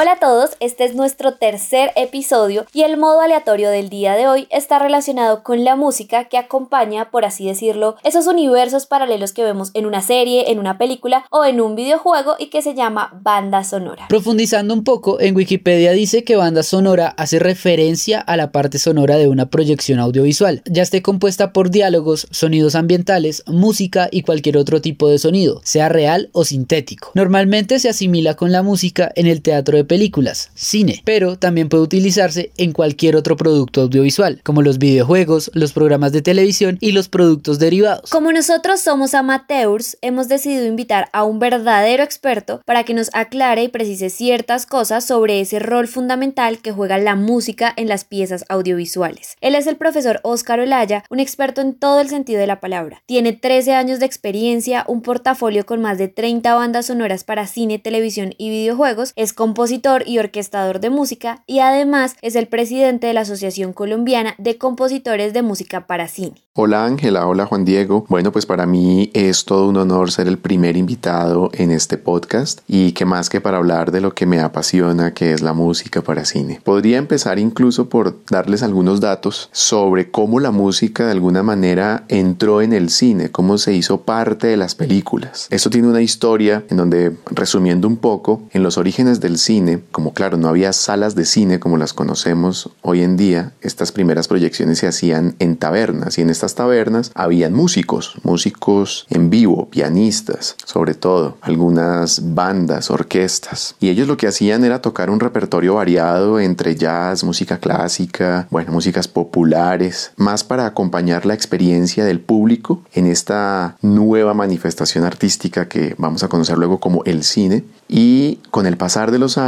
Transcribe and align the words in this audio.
Hola 0.00 0.12
a 0.12 0.20
todos, 0.20 0.50
este 0.60 0.84
es 0.84 0.94
nuestro 0.94 1.34
tercer 1.34 1.90
episodio 1.96 2.66
y 2.72 2.82
el 2.82 2.98
modo 2.98 3.20
aleatorio 3.20 3.68
del 3.68 3.88
día 3.88 4.14
de 4.14 4.28
hoy 4.28 4.46
está 4.48 4.78
relacionado 4.78 5.42
con 5.42 5.64
la 5.64 5.74
música 5.74 6.28
que 6.28 6.38
acompaña, 6.38 7.10
por 7.10 7.24
así 7.24 7.48
decirlo, 7.48 7.96
esos 8.04 8.28
universos 8.28 8.86
paralelos 8.86 9.32
que 9.32 9.42
vemos 9.42 9.72
en 9.74 9.86
una 9.86 10.00
serie, 10.00 10.52
en 10.52 10.60
una 10.60 10.78
película 10.78 11.24
o 11.30 11.44
en 11.44 11.60
un 11.60 11.74
videojuego 11.74 12.36
y 12.38 12.46
que 12.46 12.62
se 12.62 12.76
llama 12.76 13.10
banda 13.20 13.64
sonora. 13.64 14.06
Profundizando 14.08 14.72
un 14.72 14.84
poco, 14.84 15.20
en 15.20 15.34
Wikipedia 15.34 15.90
dice 15.90 16.22
que 16.22 16.36
banda 16.36 16.62
sonora 16.62 17.08
hace 17.16 17.40
referencia 17.40 18.20
a 18.20 18.36
la 18.36 18.52
parte 18.52 18.78
sonora 18.78 19.16
de 19.16 19.26
una 19.26 19.50
proyección 19.50 19.98
audiovisual, 19.98 20.62
ya 20.64 20.84
esté 20.84 21.02
compuesta 21.02 21.52
por 21.52 21.70
diálogos, 21.70 22.28
sonidos 22.30 22.76
ambientales, 22.76 23.42
música 23.48 24.06
y 24.12 24.22
cualquier 24.22 24.58
otro 24.58 24.80
tipo 24.80 25.08
de 25.08 25.18
sonido, 25.18 25.60
sea 25.64 25.88
real 25.88 26.30
o 26.34 26.44
sintético. 26.44 27.10
Normalmente 27.14 27.80
se 27.80 27.88
asimila 27.88 28.36
con 28.36 28.52
la 28.52 28.62
música 28.62 29.10
en 29.16 29.26
el 29.26 29.42
teatro 29.42 29.76
de 29.76 29.87
películas, 29.88 30.50
cine, 30.54 31.02
pero 31.04 31.36
también 31.36 31.68
puede 31.68 31.82
utilizarse 31.82 32.52
en 32.56 32.72
cualquier 32.72 33.16
otro 33.16 33.36
producto 33.36 33.80
audiovisual, 33.80 34.40
como 34.44 34.62
los 34.62 34.78
videojuegos, 34.78 35.50
los 35.54 35.72
programas 35.72 36.12
de 36.12 36.22
televisión 36.22 36.78
y 36.80 36.92
los 36.92 37.08
productos 37.08 37.58
derivados. 37.58 38.10
Como 38.10 38.30
nosotros 38.30 38.80
somos 38.80 39.14
amateurs, 39.14 39.98
hemos 40.02 40.28
decidido 40.28 40.66
invitar 40.66 41.08
a 41.12 41.24
un 41.24 41.38
verdadero 41.38 42.04
experto 42.04 42.60
para 42.64 42.84
que 42.84 42.94
nos 42.94 43.10
aclare 43.14 43.64
y 43.64 43.68
precise 43.68 44.10
ciertas 44.10 44.66
cosas 44.66 45.04
sobre 45.04 45.40
ese 45.40 45.58
rol 45.58 45.88
fundamental 45.88 46.58
que 46.58 46.72
juega 46.72 46.98
la 46.98 47.16
música 47.16 47.72
en 47.76 47.88
las 47.88 48.04
piezas 48.04 48.44
audiovisuales. 48.48 49.36
Él 49.40 49.54
es 49.54 49.66
el 49.66 49.76
profesor 49.76 50.20
Óscar 50.22 50.60
Olaya, 50.60 51.02
un 51.08 51.20
experto 51.20 51.62
en 51.62 51.74
todo 51.74 52.00
el 52.00 52.10
sentido 52.10 52.40
de 52.40 52.46
la 52.46 52.60
palabra. 52.60 53.02
Tiene 53.06 53.32
13 53.32 53.72
años 53.72 54.00
de 54.00 54.06
experiencia, 54.06 54.84
un 54.86 55.02
portafolio 55.02 55.64
con 55.64 55.80
más 55.80 55.96
de 55.96 56.08
30 56.08 56.54
bandas 56.54 56.86
sonoras 56.86 57.24
para 57.24 57.46
cine, 57.46 57.78
televisión 57.78 58.34
y 58.36 58.50
videojuegos, 58.50 59.12
es 59.16 59.32
compositor 59.32 59.77
y 60.06 60.18
orquestador 60.18 60.80
de 60.80 60.90
música 60.90 61.42
y 61.46 61.60
además 61.60 62.16
es 62.20 62.34
el 62.34 62.48
presidente 62.48 63.06
de 63.06 63.12
la 63.12 63.20
Asociación 63.20 63.72
Colombiana 63.72 64.34
de 64.36 64.58
Compositores 64.58 65.32
de 65.32 65.42
Música 65.42 65.86
para 65.86 66.08
Cine. 66.08 66.34
Hola 66.60 66.84
Ángela, 66.84 67.28
hola 67.28 67.46
Juan 67.46 67.64
Diego. 67.64 68.04
Bueno, 68.08 68.32
pues 68.32 68.44
para 68.44 68.66
mí 68.66 69.12
es 69.14 69.44
todo 69.44 69.68
un 69.68 69.76
honor 69.76 70.10
ser 70.10 70.26
el 70.26 70.38
primer 70.38 70.76
invitado 70.76 71.50
en 71.52 71.70
este 71.70 71.96
podcast 71.96 72.62
y 72.66 72.90
que 72.90 73.04
más 73.04 73.30
que 73.30 73.40
para 73.40 73.58
hablar 73.58 73.92
de 73.92 74.00
lo 74.00 74.12
que 74.12 74.26
me 74.26 74.40
apasiona, 74.40 75.14
que 75.14 75.32
es 75.32 75.40
la 75.40 75.52
música 75.52 76.02
para 76.02 76.24
cine. 76.24 76.60
Podría 76.64 76.98
empezar 76.98 77.38
incluso 77.38 77.88
por 77.88 78.16
darles 78.28 78.64
algunos 78.64 79.00
datos 79.00 79.48
sobre 79.52 80.10
cómo 80.10 80.40
la 80.40 80.50
música 80.50 81.06
de 81.06 81.12
alguna 81.12 81.44
manera 81.44 82.04
entró 82.08 82.60
en 82.60 82.72
el 82.72 82.90
cine, 82.90 83.30
cómo 83.30 83.56
se 83.58 83.74
hizo 83.74 84.00
parte 84.00 84.48
de 84.48 84.56
las 84.56 84.74
películas. 84.74 85.46
Esto 85.50 85.70
tiene 85.70 85.86
una 85.86 86.02
historia 86.02 86.64
en 86.68 86.78
donde, 86.78 87.16
resumiendo 87.30 87.86
un 87.86 87.98
poco, 87.98 88.42
en 88.50 88.64
los 88.64 88.78
orígenes 88.78 89.20
del 89.20 89.38
cine, 89.38 89.57
como 89.90 90.12
claro, 90.14 90.36
no 90.36 90.48
había 90.48 90.72
salas 90.72 91.14
de 91.14 91.24
cine 91.24 91.60
como 91.60 91.76
las 91.76 91.92
conocemos 91.92 92.70
hoy 92.82 93.02
en 93.02 93.16
día, 93.16 93.52
estas 93.60 93.92
primeras 93.92 94.28
proyecciones 94.28 94.78
se 94.78 94.86
hacían 94.86 95.34
en 95.38 95.56
tabernas 95.56 96.18
y 96.18 96.22
en 96.22 96.30
estas 96.30 96.54
tabernas 96.54 97.10
habían 97.14 97.54
músicos, 97.54 98.14
músicos 98.22 99.06
en 99.10 99.30
vivo, 99.30 99.68
pianistas, 99.68 100.56
sobre 100.64 100.94
todo, 100.94 101.36
algunas 101.40 102.34
bandas, 102.34 102.90
orquestas. 102.90 103.74
Y 103.80 103.88
ellos 103.88 104.08
lo 104.08 104.16
que 104.16 104.28
hacían 104.28 104.64
era 104.64 104.82
tocar 104.82 105.10
un 105.10 105.20
repertorio 105.20 105.74
variado 105.74 106.40
entre 106.40 106.76
jazz, 106.76 107.24
música 107.24 107.58
clásica, 107.58 108.46
bueno, 108.50 108.72
músicas 108.72 109.08
populares, 109.08 110.12
más 110.16 110.44
para 110.44 110.66
acompañar 110.66 111.26
la 111.26 111.34
experiencia 111.34 112.04
del 112.04 112.20
público 112.20 112.82
en 112.92 113.06
esta 113.06 113.76
nueva 113.82 114.34
manifestación 114.34 115.04
artística 115.04 115.68
que 115.68 115.94
vamos 115.98 116.22
a 116.22 116.28
conocer 116.28 116.58
luego 116.58 116.78
como 116.78 117.02
el 117.04 117.24
cine. 117.24 117.64
Y 117.88 118.36
con 118.50 118.66
el 118.66 118.76
pasar 118.76 119.10
de 119.10 119.18
los 119.18 119.38
años, 119.38 119.47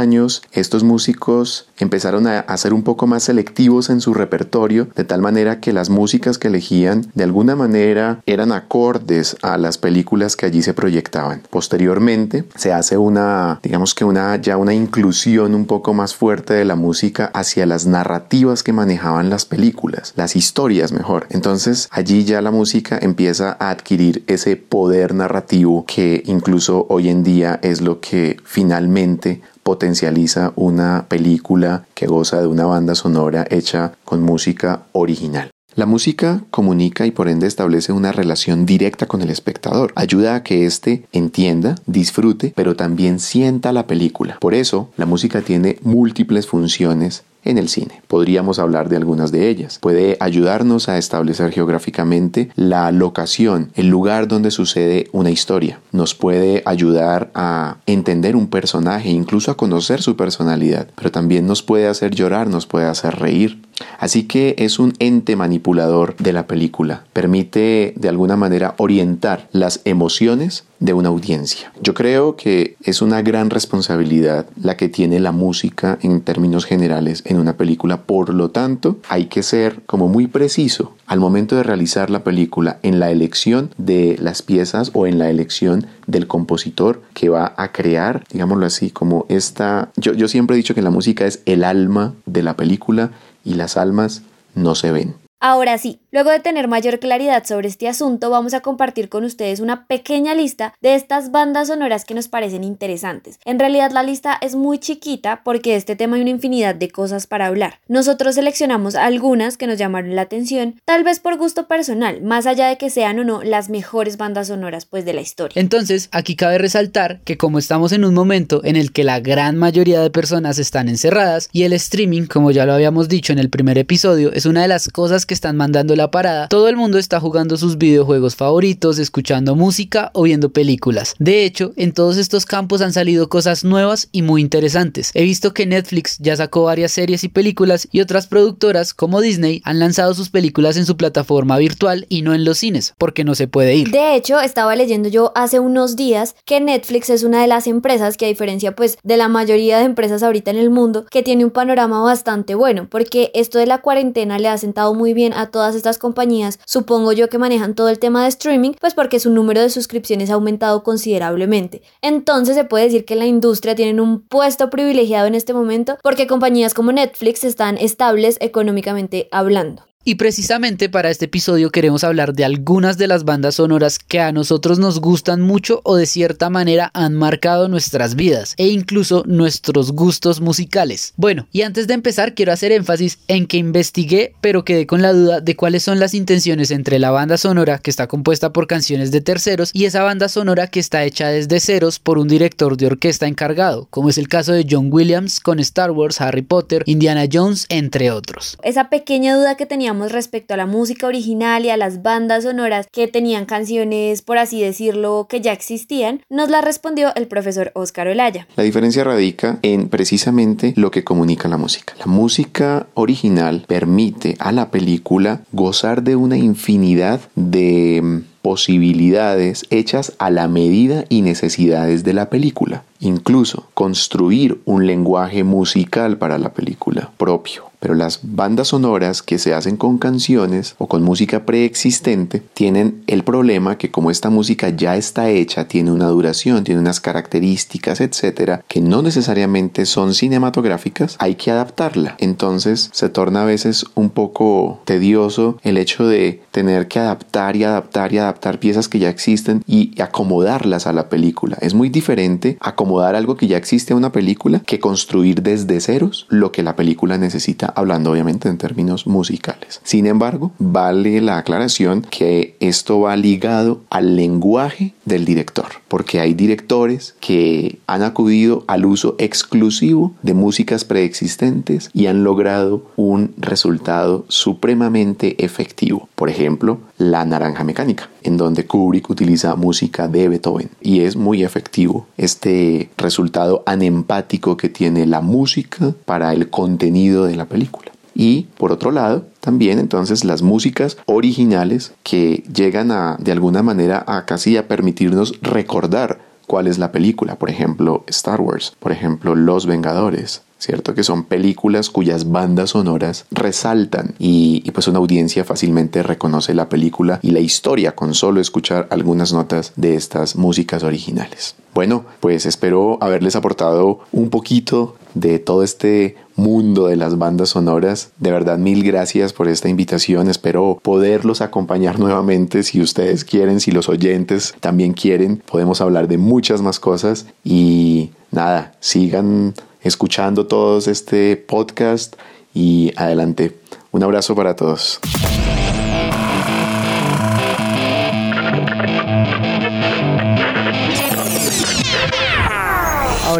estos 0.51 0.83
músicos 0.83 1.67
empezaron 1.77 2.25
a, 2.27 2.57
ser 2.57 2.73
un 2.73 2.83
poco 2.83 3.07
más 3.07 3.23
selectivos 3.23 3.89
en 3.89 4.01
su 4.01 4.13
repertorio, 4.13 4.87
de 4.95 5.03
tal 5.03 5.21
manera 5.21 5.59
que 5.59 5.73
las 5.73 5.89
músicas 5.89 6.37
que 6.37 6.47
elegían 6.47 7.11
de 7.13 7.23
alguna 7.23 7.55
manera 7.55 8.21
eran 8.25 8.51
acordes 8.51 9.37
a 9.41 9.57
las 9.57 9.77
películas 9.77 10.35
que 10.35 10.45
allí 10.47 10.63
se 10.63 10.73
proyectaban. 10.73 11.43
Posteriormente 11.49 12.45
se 12.55 12.73
hace 12.73 12.97
una, 12.97 13.59
digamos 13.61 13.93
que 13.93 14.05
una 14.05 14.35
ya 14.37 14.57
una 14.57 14.73
inclusión 14.73 15.53
un 15.53 15.65
poco 15.65 15.93
más 15.93 16.15
fuerte 16.15 16.53
de 16.53 16.65
la 16.65 16.75
música 16.75 17.31
hacia 17.33 17.65
las 17.65 17.85
narrativas 17.85 18.63
que 18.63 18.73
manejaban 18.73 19.29
las 19.29 19.45
películas, 19.45 20.13
las 20.15 20.35
historias 20.35 20.91
mejor. 20.91 21.27
Entonces 21.29 21.87
allí 21.91 22.25
ya 22.25 22.41
la 22.41 22.51
música 22.51 22.97
empieza 23.01 23.55
a 23.59 23.69
adquirir 23.69 24.23
ese 24.27 24.55
poder 24.55 25.13
narrativo 25.13 25.85
que 25.85 26.23
incluso 26.25 26.85
hoy 26.89 27.09
en 27.09 27.23
día 27.23 27.59
es 27.61 27.81
lo 27.81 27.99
que 27.99 28.37
finalmente 28.43 29.41
potencializa 29.71 30.51
una 30.57 31.05
película 31.07 31.85
que 31.93 32.05
goza 32.05 32.41
de 32.41 32.47
una 32.47 32.65
banda 32.65 32.93
sonora 32.93 33.47
hecha 33.49 33.93
con 34.03 34.21
música 34.21 34.81
original. 34.91 35.49
La 35.75 35.85
música 35.85 36.43
comunica 36.51 37.05
y 37.05 37.11
por 37.11 37.29
ende 37.29 37.47
establece 37.47 37.93
una 37.93 38.11
relación 38.11 38.65
directa 38.65 39.05
con 39.05 39.21
el 39.21 39.29
espectador. 39.29 39.93
Ayuda 39.95 40.35
a 40.35 40.43
que 40.43 40.65
éste 40.65 41.05
entienda, 41.13 41.75
disfrute, 41.85 42.51
pero 42.53 42.75
también 42.75 43.19
sienta 43.19 43.71
la 43.71 43.87
película. 43.87 44.39
Por 44.41 44.53
eso, 44.53 44.89
la 44.97 45.05
música 45.05 45.39
tiene 45.39 45.77
múltiples 45.83 46.47
funciones 46.47 47.23
en 47.43 47.57
el 47.57 47.69
cine. 47.69 48.01
Podríamos 48.07 48.59
hablar 48.59 48.89
de 48.89 48.97
algunas 48.97 49.31
de 49.31 49.49
ellas. 49.49 49.79
Puede 49.79 50.17
ayudarnos 50.19 50.89
a 50.89 50.97
establecer 50.97 51.51
geográficamente 51.51 52.49
la 52.55 52.91
locación, 52.91 53.71
el 53.75 53.87
lugar 53.87 54.27
donde 54.27 54.51
sucede 54.51 55.07
una 55.11 55.31
historia. 55.31 55.79
Nos 55.91 56.15
puede 56.15 56.61
ayudar 56.65 57.31
a 57.33 57.77
entender 57.85 58.35
un 58.35 58.47
personaje, 58.47 59.09
incluso 59.09 59.51
a 59.51 59.57
conocer 59.57 60.01
su 60.01 60.15
personalidad, 60.15 60.87
pero 60.95 61.11
también 61.11 61.47
nos 61.47 61.63
puede 61.63 61.87
hacer 61.87 62.13
llorar, 62.13 62.47
nos 62.47 62.65
puede 62.65 62.85
hacer 62.85 63.15
reír. 63.15 63.61
Así 63.99 64.23
que 64.23 64.55
es 64.57 64.79
un 64.79 64.93
ente 64.99 65.35
manipulador 65.35 66.15
de 66.17 66.33
la 66.33 66.47
película. 66.47 67.05
Permite 67.13 67.93
de 67.95 68.09
alguna 68.09 68.35
manera 68.35 68.75
orientar 68.77 69.47
las 69.51 69.81
emociones 69.85 70.65
de 70.81 70.93
una 70.93 71.09
audiencia. 71.09 71.71
Yo 71.81 71.93
creo 71.93 72.35
que 72.35 72.75
es 72.83 73.01
una 73.01 73.21
gran 73.21 73.51
responsabilidad 73.51 74.47
la 74.61 74.75
que 74.77 74.89
tiene 74.89 75.19
la 75.19 75.31
música 75.31 75.99
en 76.01 76.21
términos 76.21 76.65
generales 76.65 77.21
en 77.25 77.39
una 77.39 77.55
película. 77.55 78.01
Por 78.01 78.33
lo 78.33 78.49
tanto, 78.49 78.97
hay 79.07 79.25
que 79.25 79.43
ser 79.43 79.83
como 79.85 80.07
muy 80.07 80.27
preciso 80.27 80.95
al 81.05 81.19
momento 81.19 81.55
de 81.55 81.63
realizar 81.63 82.09
la 82.09 82.23
película 82.23 82.79
en 82.81 82.99
la 82.99 83.11
elección 83.11 83.69
de 83.77 84.17
las 84.19 84.41
piezas 84.41 84.91
o 84.93 85.05
en 85.05 85.19
la 85.19 85.29
elección 85.29 85.85
del 86.07 86.25
compositor 86.25 87.01
que 87.13 87.29
va 87.29 87.53
a 87.57 87.71
crear, 87.71 88.23
digámoslo 88.31 88.65
así, 88.65 88.89
como 88.89 89.25
esta... 89.29 89.91
Yo, 89.97 90.13
yo 90.13 90.27
siempre 90.27 90.55
he 90.55 90.57
dicho 90.57 90.73
que 90.73 90.81
la 90.81 90.89
música 90.89 91.25
es 91.27 91.41
el 91.45 91.63
alma 91.63 92.13
de 92.25 92.41
la 92.41 92.55
película 92.55 93.11
y 93.43 93.55
las 93.55 93.77
almas 93.77 94.21
no 94.55 94.75
se 94.75 94.91
ven. 94.91 95.15
Ahora 95.39 95.77
sí, 95.77 95.99
luego 96.11 96.29
de 96.29 96.39
tener 96.39 96.67
mayor 96.67 96.99
claridad 96.99 97.43
sobre 97.45 97.67
este 97.67 97.87
asunto, 97.87 98.29
vamos 98.29 98.53
a 98.53 98.59
compartir 98.59 99.09
con 99.09 99.23
ustedes 99.23 99.59
una 99.59 99.87
pequeña 99.87 100.35
lista 100.35 100.73
de 100.81 100.95
estas 100.95 101.31
bandas 101.31 101.69
sonoras 101.69 102.05
que 102.05 102.13
nos 102.13 102.27
parecen 102.27 102.63
interesantes. 102.63 103.39
En 103.45 103.59
realidad 103.59 103.91
la 103.91 104.03
lista 104.03 104.37
es 104.41 104.55
muy 104.55 104.77
chiquita 104.79 105.41
porque 105.43 105.71
de 105.71 105.77
este 105.77 105.95
tema 105.95 106.15
hay 106.15 106.21
una 106.21 106.31
infinidad 106.31 106.75
de 106.75 106.89
cosas 106.89 107.27
para 107.27 107.47
hablar. 107.47 107.79
Nosotros 107.87 108.35
seleccionamos 108.35 108.95
algunas 108.95 109.57
que 109.57 109.67
nos 109.67 109.77
llamaron 109.77 110.15
la 110.15 110.23
atención, 110.23 110.75
tal 110.85 111.03
vez 111.03 111.19
por 111.19 111.37
gusto 111.37 111.67
personal, 111.67 112.21
más 112.21 112.45
allá 112.45 112.67
de 112.67 112.77
que 112.77 112.89
sean 112.89 113.19
o 113.19 113.23
no 113.23 113.43
las 113.43 113.69
mejores 113.69 114.17
bandas 114.17 114.47
sonoras 114.47 114.85
pues 114.85 115.05
de 115.05 115.13
la 115.13 115.21
historia. 115.21 115.59
Entonces, 115.59 116.09
aquí 116.11 116.35
cabe 116.35 116.57
resaltar 116.57 117.21
que 117.21 117.37
como 117.37 117.59
estamos 117.59 117.91
en 117.93 118.05
un 118.05 118.13
momento 118.13 118.61
en 118.63 118.75
el 118.75 118.91
que 118.91 119.03
la 119.03 119.19
gran 119.19 119.57
mayoría 119.57 120.01
de 120.01 120.09
personas 120.09 120.59
están 120.59 120.89
encerradas 120.89 121.49
y 121.51 121.63
el 121.63 121.73
streaming, 121.73 122.25
como 122.25 122.51
ya 122.51 122.65
lo 122.65 122.73
habíamos 122.73 123.07
dicho 123.07 123.31
en 123.31 123.39
el 123.39 123.49
primer 123.49 123.77
episodio, 123.77 124.31
es 124.33 124.45
una 124.45 124.61
de 124.61 124.67
las 124.67 124.89
cosas 124.89 125.25
que 125.25 125.33
están 125.33 125.55
mandando 125.57 125.95
la 126.01 126.09
parada, 126.09 126.47
todo 126.47 126.67
el 126.67 126.77
mundo 126.77 126.97
está 126.97 127.19
jugando 127.19 127.57
sus 127.57 127.77
videojuegos 127.77 128.35
favoritos, 128.35 128.97
escuchando 128.97 129.55
música 129.55 130.09
o 130.13 130.23
viendo 130.23 130.51
películas. 130.51 131.13
De 131.19 131.45
hecho, 131.45 131.73
en 131.75 131.93
todos 131.93 132.17
estos 132.17 132.47
campos 132.47 132.81
han 132.81 132.91
salido 132.91 133.29
cosas 133.29 133.63
nuevas 133.63 134.09
y 134.11 134.23
muy 134.23 134.41
interesantes. 134.41 135.11
He 135.13 135.21
visto 135.21 135.53
que 135.53 135.67
Netflix 135.67 136.17
ya 136.17 136.35
sacó 136.35 136.63
varias 136.63 136.91
series 136.91 137.23
y 137.23 137.29
películas 137.29 137.87
y 137.91 138.01
otras 138.01 138.25
productoras 138.25 138.95
como 138.95 139.21
Disney 139.21 139.61
han 139.63 139.77
lanzado 139.77 140.15
sus 140.15 140.31
películas 140.31 140.75
en 140.75 140.87
su 140.87 140.97
plataforma 140.97 141.59
virtual 141.59 142.07
y 142.09 142.23
no 142.23 142.33
en 142.33 142.45
los 142.45 142.57
cines, 142.57 142.95
porque 142.97 143.23
no 143.23 143.35
se 143.35 143.47
puede 143.47 143.75
ir. 143.75 143.91
De 143.91 144.15
hecho, 144.15 144.39
estaba 144.41 144.75
leyendo 144.75 145.07
yo 145.07 145.31
hace 145.35 145.59
unos 145.59 145.95
días 145.95 146.35
que 146.45 146.59
Netflix 146.59 147.11
es 147.11 147.21
una 147.21 147.41
de 147.41 147.47
las 147.47 147.67
empresas 147.67 148.17
que 148.17 148.25
a 148.25 148.29
diferencia 148.29 148.75
pues 148.75 148.97
de 149.03 149.17
la 149.17 149.27
mayoría 149.27 149.77
de 149.77 149.85
empresas 149.85 150.23
ahorita 150.23 150.49
en 150.49 150.57
el 150.57 150.71
mundo, 150.71 151.05
que 151.11 151.21
tiene 151.21 151.45
un 151.45 151.51
panorama 151.51 152.01
bastante 152.01 152.55
bueno, 152.55 152.87
porque 152.89 153.29
esto 153.35 153.59
de 153.59 153.67
la 153.67 153.81
cuarentena 153.81 154.39
le 154.39 154.47
ha 154.47 154.57
sentado 154.57 154.95
muy 154.95 155.13
bien 155.13 155.33
a 155.33 155.51
todas 155.51 155.75
estas 155.75 155.90
compañías, 155.97 156.59
supongo 156.65 157.11
yo 157.13 157.29
que 157.29 157.37
manejan 157.37 157.75
todo 157.75 157.89
el 157.89 157.99
tema 157.99 158.23
de 158.23 158.29
streaming, 158.29 158.71
pues 158.79 158.93
porque 158.93 159.19
su 159.19 159.29
número 159.29 159.61
de 159.61 159.69
suscripciones 159.69 160.29
ha 160.29 160.35
aumentado 160.35 160.83
considerablemente. 160.83 161.81
Entonces 162.01 162.55
se 162.55 162.65
puede 162.65 162.85
decir 162.85 163.05
que 163.05 163.15
la 163.15 163.25
industria 163.25 163.75
tiene 163.75 164.01
un 164.01 164.21
puesto 164.21 164.69
privilegiado 164.69 165.27
en 165.27 165.35
este 165.35 165.53
momento 165.53 165.97
porque 166.01 166.27
compañías 166.27 166.73
como 166.73 166.91
Netflix 166.91 167.43
están 167.43 167.77
estables 167.77 168.37
económicamente 168.39 169.27
hablando. 169.31 169.90
Y 170.03 170.15
precisamente 170.15 170.89
para 170.89 171.11
este 171.11 171.25
episodio 171.25 171.69
queremos 171.69 172.03
hablar 172.03 172.33
de 172.33 172.43
algunas 172.43 172.97
de 172.97 173.05
las 173.05 173.23
bandas 173.23 173.55
sonoras 173.55 173.99
que 173.99 174.19
a 174.19 174.31
nosotros 174.31 174.79
nos 174.79 174.99
gustan 174.99 175.41
mucho 175.41 175.81
o 175.83 175.95
de 175.95 176.07
cierta 176.07 176.49
manera 176.49 176.89
han 176.95 177.13
marcado 177.13 177.67
nuestras 177.67 178.15
vidas 178.15 178.55
e 178.57 178.69
incluso 178.69 179.23
nuestros 179.27 179.91
gustos 179.91 180.41
musicales. 180.41 181.13
Bueno, 181.17 181.45
y 181.51 181.61
antes 181.61 181.85
de 181.85 181.93
empezar 181.93 182.33
quiero 182.33 182.51
hacer 182.51 182.71
énfasis 182.71 183.19
en 183.27 183.45
que 183.45 183.57
investigué 183.57 184.33
pero 184.41 184.65
quedé 184.65 184.87
con 184.87 185.03
la 185.03 185.13
duda 185.13 185.39
de 185.39 185.55
cuáles 185.55 185.83
son 185.83 185.99
las 185.99 186.15
intenciones 186.15 186.71
entre 186.71 186.97
la 186.97 187.11
banda 187.11 187.37
sonora 187.37 187.77
que 187.77 187.91
está 187.91 188.07
compuesta 188.07 188.51
por 188.51 188.65
canciones 188.65 189.11
de 189.11 189.21
terceros 189.21 189.69
y 189.71 189.85
esa 189.85 190.01
banda 190.01 190.29
sonora 190.29 190.65
que 190.65 190.79
está 190.79 191.03
hecha 191.03 191.27
desde 191.27 191.59
ceros 191.59 191.99
por 191.99 192.17
un 192.17 192.27
director 192.27 192.75
de 192.75 192.87
orquesta 192.87 193.27
encargado, 193.27 193.87
como 193.91 194.09
es 194.09 194.17
el 194.17 194.27
caso 194.27 194.51
de 194.51 194.65
John 194.67 194.89
Williams 194.91 195.39
con 195.39 195.59
Star 195.59 195.91
Wars, 195.91 196.21
Harry 196.21 196.41
Potter, 196.41 196.81
Indiana 196.87 197.25
Jones, 197.31 197.67
entre 197.69 198.09
otros. 198.09 198.57
Esa 198.63 198.89
pequeña 198.89 199.35
duda 199.35 199.55
que 199.57 199.67
tenía 199.67 199.90
respecto 200.11 200.53
a 200.53 200.57
la 200.57 200.65
música 200.65 201.07
original 201.07 201.65
y 201.65 201.69
a 201.69 201.77
las 201.77 202.01
bandas 202.01 202.43
sonoras 202.43 202.87
que 202.91 203.07
tenían 203.07 203.45
canciones, 203.45 204.21
por 204.21 204.37
así 204.37 204.61
decirlo, 204.61 205.27
que 205.29 205.41
ya 205.41 205.51
existían, 205.51 206.21
nos 206.29 206.49
la 206.49 206.61
respondió 206.61 207.13
el 207.15 207.27
profesor 207.27 207.71
Oscar 207.75 208.07
Olaya. 208.07 208.47
La 208.55 208.63
diferencia 208.63 209.03
radica 209.03 209.59
en 209.61 209.89
precisamente 209.89 210.73
lo 210.77 210.91
que 210.91 211.03
comunica 211.03 211.47
la 211.47 211.57
música. 211.57 211.93
La 211.99 212.05
música 212.05 212.87
original 212.93 213.65
permite 213.67 214.35
a 214.39 214.51
la 214.51 214.71
película 214.71 215.41
gozar 215.51 216.03
de 216.03 216.15
una 216.15 216.37
infinidad 216.37 217.21
de 217.35 217.99
mm, 218.01 218.19
posibilidades 218.41 219.65
hechas 219.69 220.13
a 220.17 220.29
la 220.29 220.47
medida 220.47 221.05
y 221.09 221.21
necesidades 221.21 222.03
de 222.03 222.13
la 222.13 222.29
película. 222.29 222.83
Incluso 222.99 223.67
construir 223.73 224.61
un 224.65 224.87
lenguaje 224.87 225.43
musical 225.43 226.17
para 226.17 226.37
la 226.37 226.53
película 226.53 227.11
propio 227.17 227.70
pero 227.81 227.95
las 227.95 228.19
bandas 228.21 228.69
sonoras 228.69 229.23
que 229.23 229.39
se 229.39 229.55
hacen 229.55 229.75
con 229.75 229.97
canciones 229.97 230.75
o 230.77 230.87
con 230.87 231.01
música 231.01 231.45
preexistente 231.45 232.41
tienen 232.53 233.03
el 233.07 233.23
problema 233.23 233.77
que 233.77 233.89
como 233.89 234.11
esta 234.11 234.29
música 234.29 234.69
ya 234.69 234.95
está 234.95 235.29
hecha, 235.29 235.67
tiene 235.67 235.91
una 235.91 236.05
duración, 236.05 236.63
tiene 236.63 236.79
unas 236.79 237.01
características, 237.01 237.99
etcétera, 237.99 238.63
que 238.67 238.81
no 238.81 239.01
necesariamente 239.01 239.87
son 239.87 240.13
cinematográficas, 240.13 241.15
hay 241.17 241.35
que 241.35 241.49
adaptarla. 241.49 242.15
Entonces 242.19 242.91
se 242.93 243.09
torna 243.09 243.41
a 243.41 243.45
veces 243.45 243.85
un 243.95 244.11
poco 244.11 244.79
tedioso 244.85 245.57
el 245.63 245.77
hecho 245.77 246.07
de 246.07 246.43
tener 246.51 246.87
que 246.87 246.99
adaptar 246.99 247.55
y 247.55 247.63
adaptar 247.63 248.13
y 248.13 248.19
adaptar 248.19 248.59
piezas 248.59 248.89
que 248.89 248.99
ya 248.99 249.09
existen 249.09 249.63
y 249.65 249.99
acomodarlas 249.99 250.85
a 250.85 250.93
la 250.93 251.09
película. 251.09 251.57
Es 251.61 251.73
muy 251.73 251.89
diferente 251.89 252.57
acomodar 252.59 253.15
algo 253.15 253.37
que 253.37 253.47
ya 253.47 253.57
existe 253.57 253.93
a 253.93 253.95
una 253.95 254.11
película 254.11 254.59
que 254.59 254.79
construir 254.79 255.41
desde 255.41 255.79
ceros 255.79 256.27
lo 256.29 256.51
que 256.51 256.61
la 256.61 256.75
película 256.75 257.17
necesita 257.17 257.70
hablando 257.75 258.11
obviamente 258.11 258.49
en 258.49 258.57
términos 258.57 259.07
musicales. 259.07 259.81
Sin 259.83 260.07
embargo, 260.07 260.51
vale 260.59 261.21
la 261.21 261.37
aclaración 261.37 262.01
que 262.01 262.55
esto 262.59 263.01
va 263.01 263.15
ligado 263.15 263.81
al 263.89 264.15
lenguaje 264.15 264.93
del 265.05 265.25
director, 265.25 265.67
porque 265.87 266.19
hay 266.19 266.33
directores 266.33 267.15
que 267.19 267.79
han 267.87 268.03
acudido 268.03 268.63
al 268.67 268.85
uso 268.85 269.15
exclusivo 269.17 270.13
de 270.21 270.33
músicas 270.33 270.85
preexistentes 270.85 271.89
y 271.93 272.07
han 272.07 272.23
logrado 272.23 272.83
un 272.95 273.33
resultado 273.37 274.25
supremamente 274.27 275.43
efectivo. 275.43 276.07
Por 276.15 276.29
ejemplo, 276.29 276.79
La 276.97 277.25
Naranja 277.25 277.63
Mecánica, 277.63 278.09
en 278.23 278.37
donde 278.37 278.65
Kubrick 278.65 279.09
utiliza 279.09 279.55
música 279.55 280.07
de 280.07 280.29
Beethoven 280.29 280.69
y 280.81 281.01
es 281.01 281.15
muy 281.15 281.43
efectivo 281.43 282.07
este 282.17 282.89
resultado 282.97 283.63
anempático 283.65 284.57
que 284.57 284.69
tiene 284.69 285.05
la 285.05 285.21
música 285.21 285.93
para 286.05 286.33
el 286.33 286.49
contenido 286.49 287.25
de 287.25 287.35
la 287.35 287.45
película. 287.45 287.91
Y 288.13 288.47
por 288.57 288.71
otro 288.71 288.91
lado, 288.91 289.25
también 289.41 289.79
entonces 289.79 290.23
las 290.23 290.41
músicas 290.41 290.97
originales 291.05 291.93
que 292.03 292.43
llegan 292.53 292.91
a 292.91 293.17
de 293.19 293.33
alguna 293.33 293.61
manera 293.63 294.03
a 294.07 294.25
casi 294.25 294.55
a 294.55 294.67
permitirnos 294.67 295.33
recordar 295.41 296.19
cuál 296.47 296.67
es 296.67 296.77
la 296.77 296.91
película, 296.91 297.35
por 297.35 297.49
ejemplo 297.49 298.03
Star 298.07 298.39
Wars, 298.39 298.75
por 298.79 298.91
ejemplo 298.91 299.35
Los 299.35 299.65
Vengadores, 299.65 300.43
¿cierto? 300.61 300.93
Que 300.93 301.03
son 301.03 301.23
películas 301.23 301.89
cuyas 301.89 302.31
bandas 302.31 302.71
sonoras 302.71 303.25
resaltan 303.31 304.13
y, 304.19 304.61
y, 304.63 304.71
pues 304.71 304.87
una 304.87 304.99
audiencia 304.99 305.43
fácilmente 305.43 306.03
reconoce 306.03 306.53
la 306.53 306.69
película 306.69 307.19
y 307.21 307.31
la 307.31 307.39
historia 307.39 307.95
con 307.95 308.13
solo 308.13 308.39
escuchar 308.39 308.87
algunas 308.91 309.33
notas 309.33 309.73
de 309.75 309.95
estas 309.95 310.35
músicas 310.35 310.83
originales. 310.83 311.55
Bueno, 311.73 312.05
pues 312.19 312.45
espero 312.45 312.97
haberles 313.01 313.35
aportado 313.35 314.01
un 314.11 314.29
poquito 314.29 314.95
de 315.13 315.39
todo 315.39 315.63
este 315.63 316.15
mundo 316.35 316.87
de 316.87 316.97
las 316.97 317.17
bandas 317.17 317.49
sonoras. 317.49 318.11
De 318.17 318.31
verdad, 318.31 318.57
mil 318.57 318.83
gracias 318.83 319.31
por 319.31 319.47
esta 319.47 319.69
invitación. 319.69 320.29
Espero 320.29 320.79
poderlos 320.81 321.41
acompañar 321.41 321.97
nuevamente 321.99 322.63
si 322.63 322.81
ustedes 322.81 323.23
quieren, 323.23 323.61
si 323.61 323.71
los 323.71 323.89
oyentes 323.89 324.53
también 324.59 324.93
quieren. 324.93 325.41
Podemos 325.49 325.81
hablar 325.81 326.07
de 326.07 326.17
muchas 326.17 326.61
más 326.61 326.79
cosas 326.79 327.25
y 327.43 328.11
nada, 328.31 328.73
sigan 328.79 329.53
escuchando 329.81 330.47
todos 330.47 330.87
este 330.87 331.35
podcast 331.37 332.15
y 332.53 332.93
adelante. 332.95 333.57
Un 333.91 334.03
abrazo 334.03 334.35
para 334.35 334.55
todos. 334.55 334.99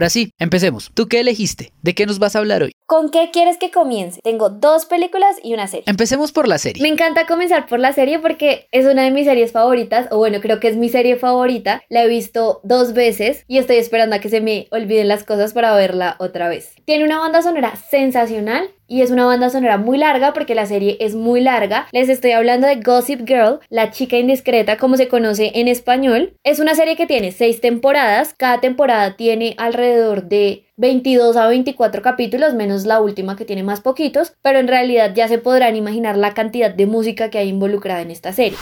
Ahora 0.01 0.09
sí, 0.09 0.33
empecemos. 0.39 0.89
¿Tú 0.95 1.07
qué 1.07 1.19
elegiste? 1.19 1.73
¿De 1.83 1.93
qué 1.93 2.07
nos 2.07 2.17
vas 2.17 2.35
a 2.35 2.39
hablar 2.39 2.63
hoy? 2.63 2.71
¿Con 2.87 3.11
qué 3.11 3.29
quieres 3.31 3.57
que 3.57 3.69
comience? 3.69 4.19
Tengo 4.23 4.49
dos 4.49 4.87
películas 4.87 5.35
y 5.43 5.53
una 5.53 5.67
serie. 5.67 5.83
Empecemos 5.85 6.31
por 6.31 6.47
la 6.47 6.57
serie. 6.57 6.81
Me 6.81 6.89
encanta 6.89 7.27
comenzar 7.27 7.67
por 7.67 7.79
la 7.79 7.93
serie 7.93 8.17
porque 8.17 8.67
es 8.71 8.87
una 8.87 9.03
de 9.03 9.11
mis 9.11 9.27
series 9.27 9.51
favoritas, 9.51 10.07
o 10.09 10.17
bueno, 10.17 10.41
creo 10.41 10.59
que 10.59 10.69
es 10.69 10.75
mi 10.75 10.89
serie 10.89 11.17
favorita. 11.17 11.83
La 11.87 12.03
he 12.03 12.07
visto 12.07 12.61
dos 12.63 12.93
veces 12.93 13.45
y 13.47 13.59
estoy 13.59 13.75
esperando 13.75 14.15
a 14.15 14.19
que 14.19 14.29
se 14.29 14.41
me 14.41 14.67
olviden 14.71 15.07
las 15.07 15.23
cosas 15.23 15.53
para 15.53 15.75
verla 15.75 16.15
otra 16.17 16.49
vez. 16.49 16.73
Tiene 16.85 17.05
una 17.05 17.19
banda 17.19 17.43
sonora 17.43 17.75
sensacional 17.75 18.71
y 18.91 19.01
es 19.01 19.09
una 19.09 19.25
banda 19.25 19.49
sonora 19.49 19.77
muy 19.77 19.97
larga 19.97 20.33
porque 20.33 20.53
la 20.53 20.65
serie 20.65 20.97
es 20.99 21.15
muy 21.15 21.39
larga. 21.39 21.87
Les 21.93 22.09
estoy 22.09 22.31
hablando 22.31 22.67
de 22.67 22.75
Gossip 22.75 23.25
Girl, 23.25 23.61
la 23.69 23.89
chica 23.89 24.17
indiscreta 24.17 24.75
como 24.75 24.97
se 24.97 25.07
conoce 25.07 25.53
en 25.55 25.69
español. 25.69 26.33
Es 26.43 26.59
una 26.59 26.75
serie 26.75 26.97
que 26.97 27.07
tiene 27.07 27.31
seis 27.31 27.61
temporadas, 27.61 28.35
cada 28.35 28.59
temporada 28.59 29.15
tiene 29.15 29.55
alrededor 29.57 30.23
de 30.23 30.65
22 30.75 31.37
a 31.37 31.47
24 31.47 32.01
capítulos, 32.01 32.53
menos 32.53 32.85
la 32.85 32.99
última 32.99 33.37
que 33.37 33.45
tiene 33.45 33.63
más 33.63 33.79
poquitos, 33.79 34.33
pero 34.41 34.59
en 34.59 34.67
realidad 34.67 35.13
ya 35.15 35.29
se 35.29 35.37
podrán 35.37 35.77
imaginar 35.77 36.17
la 36.17 36.33
cantidad 36.33 36.69
de 36.69 36.85
música 36.85 37.29
que 37.29 37.37
hay 37.37 37.47
involucrada 37.47 38.01
en 38.01 38.11
esta 38.11 38.33
serie. 38.33 38.57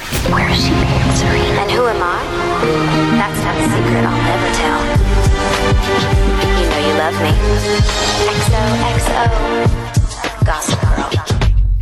Girl. 10.50 10.89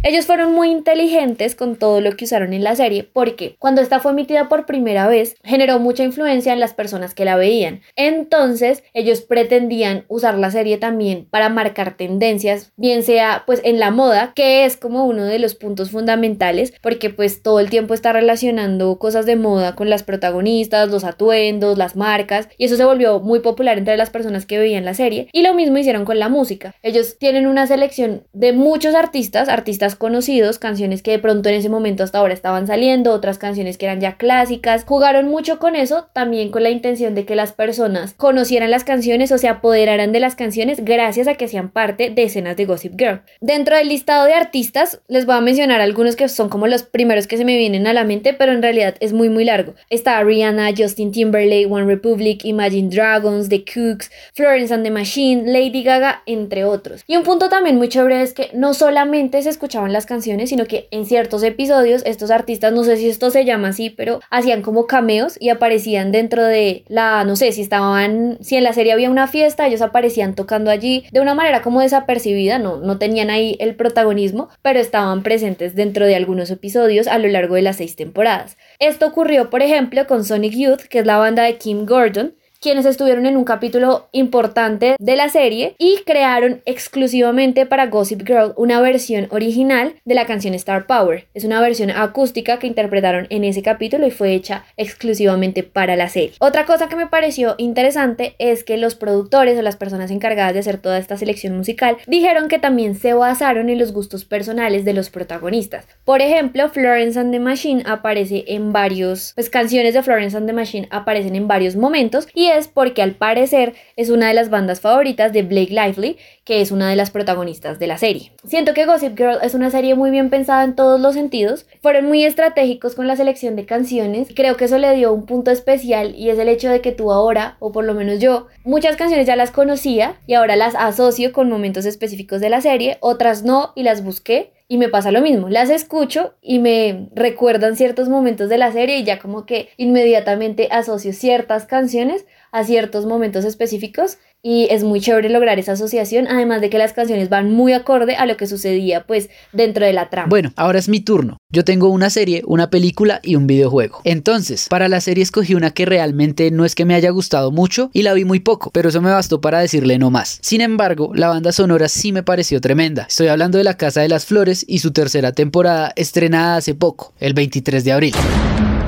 Ellos 0.04 0.28
fueron 0.28 0.54
muy 0.54 0.70
inteligentes 0.70 1.56
con 1.56 1.76
todo 1.76 2.02
lo 2.02 2.16
que 2.16 2.26
usaron 2.26 2.54
en 2.54 2.64
la 2.64 2.76
serie 2.76 3.04
porque 3.04 3.56
cuando 3.58 3.82
esta 3.82 4.00
fue 4.00 4.12
emitida 4.12 4.48
por 4.48 4.66
primera 4.66 5.08
vez 5.08 5.36
generó 5.44 5.80
mucha 5.80 6.04
influencia 6.04 6.54
en 6.54 6.60
las 6.60 6.74
personas 6.74 7.14
que 7.14 7.26
la 7.26 7.36
veían. 7.36 7.82
Entonces 7.96 8.84
ellos 8.94 9.22
pretendían 9.22 10.06
usar 10.08 10.38
la 10.38 10.52
serie 10.52 10.78
también 10.78 11.28
para 11.30 11.50
marcar 11.50 11.98
tendencias, 11.98 12.72
bien 12.78 13.02
sea 13.04 13.44
pues 13.48 13.60
en 13.64 13.80
la 13.80 13.90
moda, 13.90 14.34
que 14.36 14.66
es 14.66 14.78
como 14.78 15.06
uno 15.06 15.26
de 15.26 15.40
los 15.40 15.56
puntos 15.56 15.90
fundamentales 15.90 16.74
porque 16.82 17.10
pues 17.10 17.42
todo 17.42 17.60
el 17.60 17.70
tiempo 17.70 17.94
está 17.94 18.14
relacionando 18.14 19.00
cosas 19.00 19.26
de 19.26 19.36
moda 19.36 19.76
con 19.76 19.90
las 19.90 20.04
protagonistas, 20.04 20.90
los 20.90 21.04
atuendos, 21.04 21.78
las 21.78 21.96
marcas 21.96 22.48
y 22.58 22.66
eso 22.66 22.78
se 22.78 22.86
volvió 22.86 23.20
muy 23.20 23.40
popular 23.40 23.80
entre 23.80 23.98
las 23.98 24.12
personas 24.12 24.46
que 24.46 24.60
veían 24.60 24.86
la 24.86 24.94
serie 24.94 25.28
y 25.34 25.42
lo 25.42 25.56
mismo 25.56 25.80
hicieron 25.80 26.06
con 26.06 26.20
la 26.20 26.30
música. 26.30 26.76
Ellos 26.84 27.18
tienen 27.18 27.48
una 27.48 27.66
selección 27.66 28.24
de 28.32 28.54
muchos 28.54 28.94
artistas, 28.94 29.50
artistas 29.50 29.87
conocidos, 29.96 30.60
canciones 30.60 31.02
que 31.02 31.12
de 31.12 31.20
pronto 31.20 31.50
en 31.50 31.56
ese 31.56 31.70
momento 31.70 32.04
hasta 32.04 32.20
ahora 32.20 32.34
estaban 32.34 32.68
saliendo, 32.68 33.14
otras 33.14 33.38
canciones 33.38 33.78
que 33.78 33.86
eran 33.86 34.02
ya 34.02 34.18
clásicas. 34.18 34.84
Jugaron 34.86 35.28
mucho 35.28 35.60
con 35.60 35.76
eso, 35.76 36.08
también 36.14 36.50
con 36.50 36.64
la 36.64 36.70
intención 36.70 37.16
de 37.16 37.26
que 37.26 37.36
las 37.36 37.54
personas 37.54 38.14
conocieran 38.14 38.72
las 38.72 38.84
canciones 38.84 39.32
o 39.32 39.38
se 39.38 39.48
apoderaran 39.48 40.12
de 40.12 40.20
las 40.20 40.36
canciones 40.36 40.84
gracias 40.84 41.28
a 41.28 41.36
que 41.36 41.46
hacían 41.46 41.70
parte 41.70 42.10
de 42.10 42.24
escenas 42.24 42.58
de 42.58 42.66
Gossip 42.66 42.98
Girl. 42.98 43.22
Dentro 43.42 43.76
del 43.76 43.90
listado 43.90 44.26
de 44.26 44.34
artistas, 44.34 45.02
les 45.08 45.26
voy 45.26 45.36
a 45.36 45.42
mencionar 45.42 45.82
algunos 45.82 46.16
que 46.16 46.28
son 46.30 46.50
como 46.50 46.68
los 46.68 46.84
primeros 46.84 47.28
que 47.28 47.38
se 47.38 47.46
me 47.46 47.58
vienen 47.58 47.88
a 47.88 47.94
la 47.94 48.04
mente, 48.04 48.34
pero 48.34 48.52
en 48.52 48.62
realidad 48.62 48.96
es 49.00 49.14
muy 49.14 49.30
muy 49.30 49.46
largo. 49.46 49.74
Está 49.90 50.24
Rihanna, 50.24 50.72
Justin 50.78 51.12
Timberlake, 51.12 51.68
One 51.70 51.86
Republic, 51.86 52.44
Imagine 52.44 52.90
Dragons, 52.90 53.50
The 53.50 53.64
Cooks, 53.64 54.12
Florence 54.34 54.74
and 54.74 54.84
the 54.84 54.92
Machine, 54.92 55.52
Lady 55.52 55.84
Gaga, 55.84 56.24
entre 56.26 56.66
otros. 56.66 57.04
Y 57.08 57.16
un 57.16 57.24
punto 57.24 57.50
también 57.50 57.78
muy 57.78 57.90
chévere 57.90 58.22
es 58.22 58.34
que 58.34 58.50
no 58.54 58.74
solamente 58.74 59.42
se 59.42 59.50
escucha 59.50 59.77
escuchaban 59.78 59.94
las 59.94 60.08
canciones, 60.08 60.50
sino 60.50 60.66
que 60.66 60.88
en 60.90 61.06
ciertos 61.06 61.44
episodios 61.44 62.02
estos 62.06 62.32
artistas, 62.32 62.74
no 62.74 62.84
sé 62.84 62.98
si 62.98 63.10
esto 63.10 63.30
se 63.30 63.46
llama 63.46 63.70
así, 63.70 63.92
pero 63.92 64.22
hacían 64.32 64.64
como 64.64 64.88
cameos 64.88 65.38
y 65.40 65.50
aparecían 65.50 66.12
dentro 66.12 66.44
de 66.44 66.84
la, 66.88 67.24
no 67.26 67.36
sé, 67.36 67.52
si 67.52 67.62
estaban, 67.62 68.38
si 68.42 68.56
en 68.56 68.64
la 68.64 68.74
serie 68.74 68.94
había 68.94 69.12
una 69.12 69.28
fiesta, 69.28 69.68
ellos 69.68 69.82
aparecían 69.82 70.34
tocando 70.34 70.72
allí 70.72 71.06
de 71.12 71.22
una 71.22 71.36
manera 71.36 71.62
como 71.62 71.82
desapercibida, 71.82 72.58
no, 72.58 72.78
no 72.78 72.98
tenían 72.98 73.30
ahí 73.30 73.56
el 73.60 73.76
protagonismo, 73.76 74.50
pero 74.64 74.80
estaban 74.80 75.22
presentes 75.22 75.76
dentro 75.76 76.08
de 76.08 76.16
algunos 76.16 76.50
episodios 76.50 77.08
a 77.08 77.20
lo 77.20 77.28
largo 77.28 77.54
de 77.54 77.62
las 77.62 77.78
seis 77.78 77.96
temporadas. 77.96 78.58
Esto 78.80 79.06
ocurrió, 79.06 79.52
por 79.52 79.62
ejemplo, 79.62 80.08
con 80.08 80.24
Sonic 80.24 80.54
Youth, 80.54 80.82
que 80.90 81.00
es 81.00 81.06
la 81.06 81.18
banda 81.18 81.44
de 81.44 81.58
Kim 81.58 81.86
Gordon, 81.86 82.34
quienes 82.62 82.86
estuvieron 82.86 83.26
en 83.26 83.38
un 83.38 83.44
capítulo 83.44 84.08
importante 84.12 84.96
de 85.00 85.16
la 85.16 85.30
serie 85.30 85.76
y 85.78 86.00
crearon 86.06 86.62
exclusivamente 86.66 87.66
para 87.66 87.88
Gossip 87.88 88.26
Girl 88.26 88.54
una 88.56 88.82
versión 88.82 89.28
original 89.32 89.96
de 90.06 90.16
la 90.16 90.26
canción 90.26 90.54
Star 90.54 90.88
Power. 90.88 91.28
Es 91.34 91.44
una 91.44 91.62
versión 91.62 91.92
acústica 91.92 92.60
que 92.60 92.68
interpretaron 92.68 93.28
en 93.30 93.44
ese 93.44 93.62
capítulo 93.62 94.08
y 94.08 94.12
fue 94.12 94.34
hecha 94.34 94.66
exclusivamente 94.78 95.64
para 95.64 95.96
la 95.96 96.10
serie. 96.10 96.34
Otra 96.40 96.66
cosa 96.66 96.90
que 96.90 96.96
me 96.96 97.08
pareció 97.08 97.56
interesante 97.58 98.36
es 98.40 98.64
que 98.64 98.78
los 98.78 98.96
productores 98.96 99.58
o 99.58 99.62
las 99.62 99.76
personas 99.76 100.12
encargadas 100.12 100.54
de 100.54 100.60
hacer 100.60 100.78
toda 100.78 100.98
esta 100.98 101.18
selección 101.18 101.56
musical 101.56 101.98
dijeron 102.08 102.48
que 102.48 102.60
también 102.60 102.96
se 102.96 103.14
basaron 103.14 103.70
en 103.70 103.80
los 103.80 103.94
gustos 103.94 104.26
personales 104.26 104.86
de 104.86 104.94
los 104.94 105.10
protagonistas. 105.10 105.88
Por 106.04 106.22
ejemplo, 106.22 106.70
Florence 106.70 107.20
and 107.20 107.32
the 107.32 107.40
Machine 107.40 107.84
aparece 107.86 108.46
en 108.48 108.74
varios, 108.74 109.34
pues 109.36 109.50
canciones 109.50 109.94
de 109.94 110.04
Florence 110.04 110.36
and 110.36 110.48
the 110.48 110.54
Machine 110.54 110.88
aparecen 110.92 111.36
en 111.36 111.48
varios 111.48 111.76
momentos 111.76 112.28
y 112.34 112.47
es 112.52 112.68
porque 112.68 113.02
al 113.02 113.16
parecer 113.16 113.74
es 113.96 114.10
una 114.10 114.28
de 114.28 114.34
las 114.34 114.50
bandas 114.50 114.80
favoritas 114.80 115.34
de 115.34 115.44
Blake 115.44 115.72
Lively, 115.72 116.18
que 116.44 116.62
es 116.62 116.72
una 116.72 116.90
de 116.90 116.96
las 116.96 117.12
protagonistas 117.12 117.80
de 117.80 117.88
la 117.88 117.98
serie. 117.98 118.32
Siento 118.46 118.74
que 118.74 118.86
Gossip 118.86 119.18
Girl 119.18 119.40
es 119.42 119.54
una 119.54 119.70
serie 119.70 119.96
muy 119.96 120.12
bien 120.12 120.30
pensada 120.30 120.64
en 120.64 120.76
todos 120.76 121.00
los 121.00 121.14
sentidos, 121.14 121.66
fueron 121.82 122.06
muy 122.06 122.24
estratégicos 122.24 122.96
con 122.96 123.08
la 123.08 123.16
selección 123.16 123.56
de 123.56 123.66
canciones, 123.66 124.30
creo 124.36 124.56
que 124.56 124.66
eso 124.66 124.78
le 124.78 124.96
dio 124.96 125.12
un 125.14 125.26
punto 125.26 125.52
especial 125.52 126.16
y 126.16 126.30
es 126.30 126.40
el 126.40 126.48
hecho 126.48 126.70
de 126.70 126.82
que 126.82 126.92
tú 126.92 127.12
ahora, 127.12 127.58
o 127.60 127.72
por 127.72 127.84
lo 127.86 127.94
menos 127.94 128.20
yo, 128.20 128.48
muchas 128.64 128.96
canciones 128.96 129.28
ya 129.28 129.36
las 129.36 129.52
conocía 129.52 130.16
y 130.26 130.36
ahora 130.36 130.56
las 130.56 130.76
asocio 130.76 131.34
con 131.34 131.50
momentos 131.50 131.86
específicos 131.86 132.40
de 132.42 132.50
la 132.50 132.62
serie, 132.62 132.98
otras 133.02 133.44
no 133.44 133.74
y 133.76 133.84
las 133.84 134.04
busqué 134.04 134.52
y 134.70 134.78
me 134.78 134.90
pasa 134.90 135.12
lo 135.12 135.22
mismo, 135.22 135.50
las 135.50 135.70
escucho 135.70 136.34
y 136.42 136.60
me 136.60 137.10
recuerdan 137.16 137.78
ciertos 137.78 138.10
momentos 138.10 138.50
de 138.50 138.58
la 138.58 138.72
serie 138.72 138.98
y 138.98 139.04
ya 139.06 139.18
como 139.18 139.46
que 139.46 139.70
inmediatamente 139.78 140.68
asocio 140.72 141.14
ciertas 141.14 141.66
canciones 141.66 142.26
a 142.52 142.64
ciertos 142.64 143.06
momentos 143.06 143.46
específicos 143.46 144.18
y 144.44 144.68
es 144.70 144.84
muy 144.84 145.02
chévere 145.02 145.30
lograr 145.30 145.60
esa 145.60 145.74
asociación, 145.74 146.28
además 146.28 146.62
de 146.62 146.70
que 146.70 146.78
las 146.78 146.94
canciones 146.94 147.30
van 147.30 147.52
muy 147.52 147.74
acorde 147.74 148.16
a 148.16 148.26
lo 148.26 148.38
que 148.38 148.48
sucedía 148.48 149.06
pues 149.06 149.30
dentro 149.52 149.86
de 149.86 149.94
la 149.94 150.10
trama. 150.10 150.30
Bueno, 150.30 150.54
ahora 150.56 150.80
es 150.80 150.90
mi 150.90 151.00
turno. 151.00 151.38
Yo 151.52 151.66
tengo 151.66 151.90
una 151.90 152.10
serie, 152.10 152.44
una 152.46 152.70
película 152.70 153.20
y 153.24 153.36
un 153.36 153.48
videojuego. 153.48 154.02
Entonces, 154.04 154.68
para 154.70 154.90
la 154.90 155.02
serie 155.02 155.24
escogí 155.24 155.56
una 155.56 155.72
que 155.72 155.86
realmente 155.86 156.52
no 156.52 156.66
es 156.66 156.76
que 156.76 156.86
me 156.86 156.94
haya 156.94 157.10
gustado 157.10 157.52
mucho 157.52 157.90
y 157.94 158.04
la 158.04 158.14
vi 158.14 158.26
muy 158.26 158.40
poco, 158.40 158.70
pero 158.72 158.90
eso 158.90 159.02
me 159.02 159.12
bastó 159.12 159.42
para 159.42 159.60
decirle 159.60 159.98
no 159.98 160.12
más. 160.12 160.40
Sin 160.42 160.62
embargo, 160.62 161.12
la 161.14 161.30
banda 161.30 161.52
sonora 161.52 161.90
sí 161.90 162.12
me 162.12 162.24
pareció 162.24 162.62
tremenda. 162.62 163.08
Estoy 163.10 163.28
hablando 163.28 163.58
de 163.58 163.64
La 163.64 163.78
Casa 163.78 164.02
de 164.02 164.10
las 164.10 164.26
Flores 164.26 164.64
y 164.68 164.80
su 164.80 164.92
tercera 164.92 165.32
temporada 165.32 165.94
estrenada 165.96 166.58
hace 166.58 166.76
poco, 166.76 167.14
el 167.20 167.34
23 167.34 167.84
de 167.84 167.92
abril. 167.92 168.14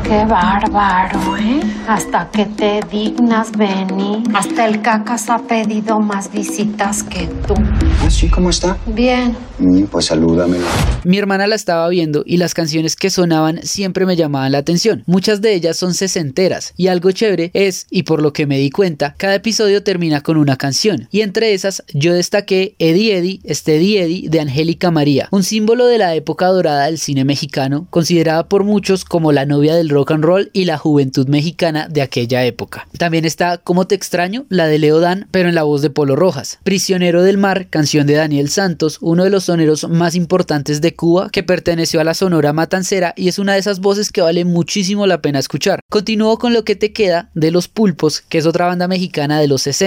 Qué 0.09 0.25
bárbaro, 0.25 1.37
¿eh? 1.37 1.59
Hasta 1.87 2.27
que 2.31 2.47
te 2.47 2.79
dignas, 2.91 3.51
Benny. 3.51 4.23
Hasta 4.33 4.65
el 4.65 4.81
cacas 4.81 5.29
ha 5.29 5.37
pedido 5.37 5.99
más 5.99 6.31
visitas 6.31 7.03
que 7.03 7.27
tú. 7.45 7.53
¿Ah, 8.01 8.09
sí? 8.09 8.29
¿Cómo 8.29 8.49
está? 8.49 8.77
Bien. 8.87 9.35
Mm, 9.59 9.83
pues 9.83 10.05
salúdame. 10.05 10.57
Mi 11.03 11.17
hermana 11.17 11.47
la 11.47 11.55
estaba 11.55 11.87
viendo 11.89 12.23
y 12.25 12.37
las 12.37 12.53
canciones 12.53 12.95
que 12.95 13.09
sonaban 13.09 13.61
siempre 13.63 14.05
me 14.05 14.15
llamaban 14.15 14.51
la 14.51 14.57
atención. 14.59 15.03
Muchas 15.05 15.41
de 15.41 15.53
ellas 15.53 15.77
son 15.77 15.93
sesenteras 15.93 16.73
y 16.77 16.87
algo 16.87 17.11
chévere 17.11 17.51
es, 17.53 17.87
y 17.89 18.03
por 18.03 18.21
lo 18.21 18.33
que 18.33 18.47
me 18.47 18.57
di 18.57 18.69
cuenta, 18.69 19.15
cada 19.17 19.35
episodio 19.35 19.83
termina 19.83 20.21
con 20.21 20.37
una 20.37 20.57
canción. 20.57 21.07
Y 21.11 21.21
entre 21.21 21.53
esas 21.53 21.83
yo 21.93 22.13
destaqué 22.13 22.75
Eddie 22.79 23.17
Eddie, 23.17 23.41
Steady 23.49 23.97
Eddie 23.97 24.29
de 24.29 24.39
Angélica 24.39 24.91
María, 24.91 25.27
un 25.31 25.43
símbolo 25.43 25.85
de 25.87 25.97
la 25.97 26.15
época 26.15 26.47
dorada 26.47 26.85
del 26.85 26.97
cine 26.97 27.25
mexicano, 27.25 27.87
considerada 27.89 28.47
por 28.47 28.63
muchos 28.63 29.05
como 29.05 29.31
la 29.31 29.45
novia 29.45 29.75
del 29.75 29.89
rock 29.89 30.11
and 30.11 30.23
roll 30.23 30.49
y 30.53 30.65
la 30.65 30.77
juventud 30.77 31.27
mexicana 31.27 31.87
de 31.89 32.01
aquella 32.01 32.45
época. 32.45 32.87
También 32.97 33.25
está 33.25 33.57
Como 33.57 33.87
te 33.87 33.95
extraño, 33.95 34.45
la 34.49 34.67
de 34.67 34.79
Leo 34.79 34.99
Dan, 34.99 35.27
pero 35.31 35.49
en 35.49 35.55
la 35.55 35.63
voz 35.63 35.81
de 35.81 35.89
Polo 35.89 36.15
Rojas. 36.15 36.59
Prisionero 36.63 37.23
del 37.23 37.37
Mar, 37.37 37.67
canción 37.79 38.05
de 38.07 38.15
Daniel 38.15 38.49
Santos, 38.49 38.97
uno 38.99 39.23
de 39.23 39.29
los 39.29 39.45
soneros 39.45 39.87
más 39.87 40.15
importantes 40.15 40.81
de 40.81 40.95
Cuba 40.95 41.29
que 41.31 41.43
perteneció 41.43 42.01
a 42.01 42.03
la 42.03 42.13
Sonora 42.13 42.51
Matancera 42.51 43.13
y 43.15 43.29
es 43.29 43.39
una 43.39 43.53
de 43.53 43.59
esas 43.59 43.79
voces 43.79 44.11
que 44.11 44.21
vale 44.21 44.43
muchísimo 44.43 45.07
la 45.07 45.21
pena 45.21 45.39
escuchar. 45.39 45.79
Continúo 45.89 46.37
con 46.37 46.53
lo 46.53 46.65
que 46.65 46.75
te 46.75 46.91
queda 46.91 47.29
de 47.35 47.51
Los 47.51 47.69
Pulpos, 47.69 48.19
que 48.21 48.37
es 48.37 48.45
otra 48.45 48.65
banda 48.65 48.87
mexicana 48.87 49.39
de 49.39 49.47
los 49.47 49.61
60 49.61 49.79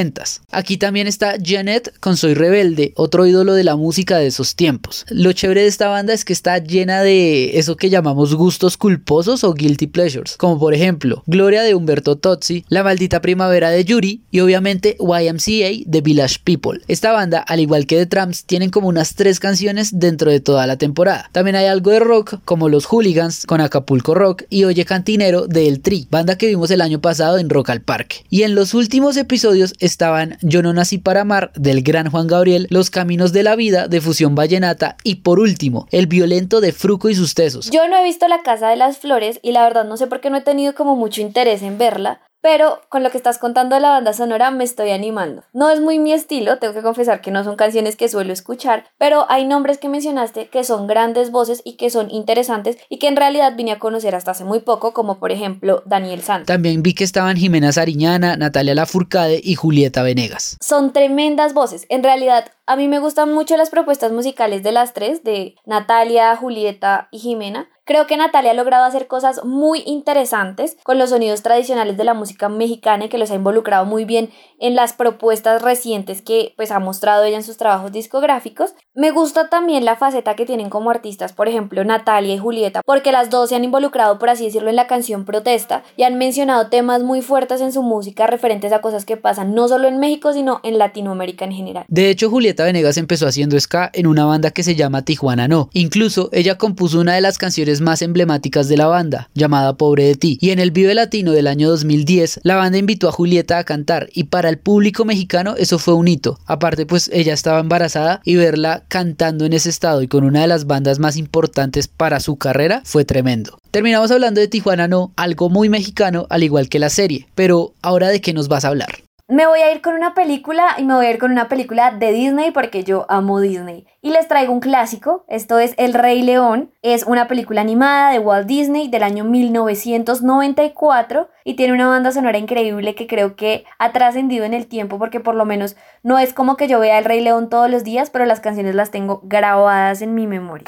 Aquí 0.50 0.76
también 0.76 1.06
está 1.06 1.36
Janet 1.42 1.92
con 2.00 2.16
Soy 2.16 2.34
Rebelde, 2.34 2.92
otro 2.96 3.26
ídolo 3.26 3.54
de 3.54 3.64
la 3.64 3.76
música 3.76 4.16
de 4.16 4.26
esos 4.26 4.56
tiempos. 4.56 5.04
Lo 5.10 5.32
chévere 5.32 5.62
de 5.62 5.66
esta 5.68 5.88
banda 5.88 6.12
es 6.12 6.24
que 6.24 6.32
está 6.32 6.58
llena 6.58 7.02
de 7.02 7.58
eso 7.58 7.76
que 7.76 7.90
llamamos 7.90 8.34
gustos 8.34 8.76
culposos 8.76 9.44
o 9.44 9.54
guilty 9.54 9.86
pleasures, 9.86 10.36
como 10.36 10.58
por 10.58 10.74
ejemplo 10.74 11.22
Gloria 11.26 11.62
de 11.62 11.74
Humberto 11.74 12.16
Tozzi, 12.16 12.64
La 12.68 12.82
maldita 12.82 13.20
primavera 13.20 13.70
de 13.70 13.84
Yuri 13.84 14.22
y 14.30 14.40
obviamente 14.40 14.96
YMCA 14.98 15.84
de 15.86 16.00
Village 16.00 16.38
People. 16.42 16.80
Esta 16.88 17.12
banda, 17.12 17.40
al 17.40 17.60
igual 17.60 17.81
que 17.86 17.96
The 17.96 18.06
Tramps, 18.06 18.44
tienen 18.44 18.70
como 18.70 18.88
unas 18.88 19.14
tres 19.14 19.40
canciones 19.40 19.98
dentro 19.98 20.30
de 20.30 20.40
toda 20.40 20.66
la 20.66 20.76
temporada. 20.76 21.28
También 21.32 21.56
hay 21.56 21.66
algo 21.66 21.90
de 21.90 22.00
rock 22.00 22.40
como 22.44 22.68
Los 22.68 22.86
Hooligans 22.86 23.46
con 23.46 23.60
Acapulco 23.60 24.14
Rock 24.14 24.44
y 24.50 24.64
Oye 24.64 24.84
Cantinero 24.84 25.46
de 25.46 25.68
El 25.68 25.80
Tri, 25.80 26.06
banda 26.10 26.36
que 26.36 26.46
vimos 26.46 26.70
el 26.70 26.80
año 26.80 27.00
pasado 27.00 27.38
en 27.38 27.50
Rock 27.50 27.70
al 27.70 27.82
Parque. 27.82 28.24
Y 28.30 28.42
en 28.42 28.54
los 28.54 28.74
últimos 28.74 29.16
episodios 29.16 29.74
estaban 29.78 30.38
Yo 30.42 30.62
no 30.62 30.72
nací 30.72 30.98
para 30.98 31.22
amar 31.22 31.52
del 31.54 31.82
gran 31.82 32.10
Juan 32.10 32.26
Gabriel, 32.26 32.66
Los 32.70 32.90
Caminos 32.90 33.32
de 33.32 33.42
la 33.42 33.56
Vida 33.56 33.88
de 33.88 34.00
Fusión 34.00 34.34
Vallenata 34.34 34.96
y 35.04 35.16
por 35.16 35.40
último, 35.40 35.86
El 35.90 36.06
Violento 36.06 36.60
de 36.60 36.72
Fruco 36.72 37.08
y 37.08 37.14
sus 37.14 37.34
Tesos. 37.34 37.70
Yo 37.70 37.88
no 37.88 37.96
he 37.96 38.04
visto 38.04 38.28
La 38.28 38.42
Casa 38.42 38.68
de 38.68 38.76
las 38.76 38.98
Flores 38.98 39.40
y 39.42 39.52
la 39.52 39.62
verdad 39.62 39.84
no 39.84 39.96
sé 39.96 40.06
por 40.06 40.20
qué 40.20 40.30
no 40.30 40.38
he 40.38 40.42
tenido 40.42 40.74
como 40.74 40.96
mucho 40.96 41.20
interés 41.20 41.62
en 41.62 41.78
verla, 41.78 42.20
pero 42.42 42.80
con 42.88 43.02
lo 43.02 43.10
que 43.10 43.16
estás 43.16 43.38
contando 43.38 43.76
de 43.76 43.80
la 43.80 43.90
banda 43.90 44.12
sonora 44.12 44.50
me 44.50 44.64
estoy 44.64 44.90
animando. 44.90 45.44
No 45.54 45.70
es 45.70 45.80
muy 45.80 45.98
mi 45.98 46.12
estilo, 46.12 46.58
tengo 46.58 46.74
que 46.74 46.82
confesar 46.82 47.22
que 47.22 47.30
no 47.30 47.44
son 47.44 47.56
canciones 47.56 47.96
que 47.96 48.08
suelo 48.08 48.32
escuchar, 48.32 48.84
pero 48.98 49.26
hay 49.30 49.46
nombres 49.46 49.78
que 49.78 49.88
mencionaste 49.88 50.48
que 50.48 50.64
son 50.64 50.86
grandes 50.86 51.30
voces 51.30 51.62
y 51.64 51.76
que 51.76 51.88
son 51.88 52.10
interesantes 52.10 52.76
y 52.88 52.98
que 52.98 53.08
en 53.08 53.16
realidad 53.16 53.54
vine 53.56 53.72
a 53.72 53.78
conocer 53.78 54.14
hasta 54.14 54.32
hace 54.32 54.44
muy 54.44 54.60
poco, 54.60 54.92
como 54.92 55.18
por 55.18 55.32
ejemplo 55.32 55.82
Daniel 55.86 56.22
Santos. 56.22 56.48
También 56.48 56.82
vi 56.82 56.94
que 56.94 57.04
estaban 57.04 57.36
Jimena 57.36 57.72
Sariñana, 57.72 58.36
Natalia 58.36 58.74
Lafourcade 58.74 59.40
y 59.42 59.54
Julieta 59.54 60.02
Venegas. 60.02 60.58
Son 60.60 60.92
tremendas 60.92 61.54
voces. 61.54 61.86
En 61.88 62.02
realidad, 62.02 62.46
a 62.72 62.76
mí 62.76 62.88
me 62.88 63.00
gustan 63.00 63.34
mucho 63.34 63.58
las 63.58 63.68
propuestas 63.68 64.12
musicales 64.12 64.62
de 64.62 64.72
las 64.72 64.94
tres, 64.94 65.22
de 65.22 65.56
Natalia, 65.66 66.34
Julieta 66.36 67.08
y 67.10 67.18
Jimena. 67.18 67.68
Creo 67.84 68.06
que 68.06 68.16
Natalia 68.16 68.52
ha 68.52 68.54
logrado 68.54 68.84
hacer 68.84 69.08
cosas 69.08 69.44
muy 69.44 69.82
interesantes 69.86 70.76
con 70.84 70.98
los 70.98 71.10
sonidos 71.10 71.42
tradicionales 71.42 71.96
de 71.96 72.04
la 72.04 72.14
música 72.14 72.48
mexicana 72.48 73.06
y 73.06 73.08
que 73.08 73.18
los 73.18 73.32
ha 73.32 73.34
involucrado 73.34 73.84
muy 73.84 74.04
bien 74.04 74.30
en 74.60 74.76
las 74.76 74.92
propuestas 74.92 75.60
recientes 75.60 76.22
que 76.22 76.54
pues 76.56 76.70
ha 76.70 76.78
mostrado 76.78 77.24
ella 77.24 77.36
en 77.36 77.42
sus 77.42 77.56
trabajos 77.56 77.90
discográficos. 77.90 78.74
Me 78.94 79.10
gusta 79.10 79.48
también 79.48 79.84
la 79.84 79.96
faceta 79.96 80.36
que 80.36 80.46
tienen 80.46 80.70
como 80.70 80.90
artistas, 80.90 81.32
por 81.32 81.48
ejemplo 81.48 81.82
Natalia 81.84 82.34
y 82.34 82.38
Julieta, 82.38 82.82
porque 82.86 83.10
las 83.10 83.30
dos 83.30 83.48
se 83.48 83.56
han 83.56 83.64
involucrado, 83.64 84.16
por 84.18 84.30
así 84.30 84.44
decirlo, 84.44 84.70
en 84.70 84.76
la 84.76 84.86
canción 84.86 85.24
Protesta 85.24 85.82
y 85.96 86.04
han 86.04 86.18
mencionado 86.18 86.68
temas 86.68 87.02
muy 87.02 87.20
fuertes 87.20 87.60
en 87.60 87.72
su 87.72 87.82
música 87.82 88.28
referentes 88.28 88.72
a 88.72 88.80
cosas 88.80 89.04
que 89.04 89.16
pasan 89.16 89.56
no 89.56 89.66
solo 89.66 89.88
en 89.88 89.98
México, 89.98 90.32
sino 90.32 90.60
en 90.62 90.78
Latinoamérica 90.78 91.44
en 91.46 91.52
general. 91.52 91.84
De 91.88 92.10
hecho, 92.10 92.30
Venegas 92.62 92.96
empezó 92.96 93.26
haciendo 93.26 93.58
ska 93.60 93.90
en 93.92 94.06
una 94.06 94.24
banda 94.24 94.50
que 94.50 94.62
se 94.62 94.74
llama 94.74 95.04
Tijuana 95.04 95.48
No. 95.48 95.70
Incluso 95.72 96.28
ella 96.32 96.58
compuso 96.58 97.00
una 97.00 97.14
de 97.14 97.20
las 97.20 97.38
canciones 97.38 97.80
más 97.80 98.02
emblemáticas 98.02 98.68
de 98.68 98.76
la 98.76 98.86
banda, 98.86 99.28
llamada 99.34 99.76
Pobre 99.76 100.04
de 100.04 100.14
ti. 100.14 100.38
Y 100.40 100.50
en 100.50 100.58
el 100.58 100.70
Vive 100.70 100.94
Latino 100.94 101.32
del 101.32 101.46
año 101.46 101.68
2010, 101.68 102.40
la 102.42 102.56
banda 102.56 102.78
invitó 102.78 103.08
a 103.08 103.12
Julieta 103.12 103.58
a 103.58 103.64
cantar 103.64 104.08
y 104.12 104.24
para 104.24 104.48
el 104.48 104.58
público 104.58 105.04
mexicano 105.04 105.54
eso 105.56 105.78
fue 105.78 105.94
un 105.94 106.08
hito. 106.08 106.38
Aparte, 106.46 106.86
pues 106.86 107.10
ella 107.12 107.34
estaba 107.34 107.60
embarazada 107.60 108.20
y 108.24 108.36
verla 108.36 108.84
cantando 108.88 109.44
en 109.44 109.52
ese 109.52 109.70
estado 109.70 110.02
y 110.02 110.08
con 110.08 110.24
una 110.24 110.42
de 110.42 110.48
las 110.48 110.66
bandas 110.66 110.98
más 110.98 111.16
importantes 111.16 111.88
para 111.88 112.20
su 112.20 112.36
carrera 112.36 112.82
fue 112.84 113.04
tremendo. 113.04 113.58
Terminamos 113.70 114.10
hablando 114.10 114.40
de 114.40 114.48
Tijuana 114.48 114.88
No, 114.88 115.12
algo 115.16 115.48
muy 115.48 115.68
mexicano 115.68 116.26
al 116.30 116.42
igual 116.42 116.68
que 116.68 116.78
la 116.78 116.90
serie, 116.90 117.26
pero 117.34 117.74
ahora 117.82 118.08
de 118.08 118.20
qué 118.20 118.32
nos 118.32 118.48
vas 118.48 118.64
a 118.64 118.68
hablar. 118.68 119.02
Me 119.32 119.46
voy 119.46 119.60
a 119.60 119.72
ir 119.72 119.80
con 119.80 119.94
una 119.94 120.12
película 120.12 120.74
y 120.76 120.84
me 120.84 120.92
voy 120.92 121.06
a 121.06 121.10
ir 121.10 121.18
con 121.18 121.32
una 121.32 121.48
película 121.48 121.90
de 121.90 122.12
Disney 122.12 122.50
porque 122.50 122.84
yo 122.84 123.06
amo 123.08 123.40
Disney. 123.40 123.86
Y 124.02 124.10
les 124.10 124.28
traigo 124.28 124.52
un 124.52 124.60
clásico, 124.60 125.24
esto 125.26 125.58
es 125.58 125.72
El 125.78 125.94
Rey 125.94 126.20
León, 126.20 126.70
es 126.82 127.04
una 127.04 127.28
película 127.28 127.62
animada 127.62 128.12
de 128.12 128.18
Walt 128.18 128.46
Disney 128.46 128.88
del 128.88 129.02
año 129.02 129.24
1994 129.24 131.30
y 131.46 131.54
tiene 131.54 131.72
una 131.72 131.88
banda 131.88 132.12
sonora 132.12 132.36
increíble 132.36 132.94
que 132.94 133.06
creo 133.06 133.34
que 133.34 133.64
ha 133.78 133.92
trascendido 133.92 134.44
en 134.44 134.52
el 134.52 134.66
tiempo 134.66 134.98
porque 134.98 135.18
por 135.18 135.34
lo 135.34 135.46
menos 135.46 135.76
no 136.02 136.18
es 136.18 136.34
como 136.34 136.58
que 136.58 136.68
yo 136.68 136.78
vea 136.78 136.98
El 136.98 137.06
Rey 137.06 137.22
León 137.22 137.48
todos 137.48 137.70
los 137.70 137.84
días, 137.84 138.10
pero 138.10 138.26
las 138.26 138.40
canciones 138.40 138.74
las 138.74 138.90
tengo 138.90 139.22
grabadas 139.24 140.02
en 140.02 140.14
mi 140.14 140.26
memoria. 140.26 140.66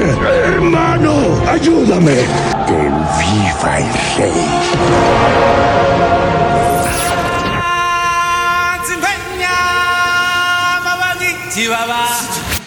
¡Hermano! 0.00 1.12
¡Ayúdame! 1.48 2.14
¡Que 2.66 2.90
viva 3.18 3.78
el 3.78 3.92
rey! 4.16 5.48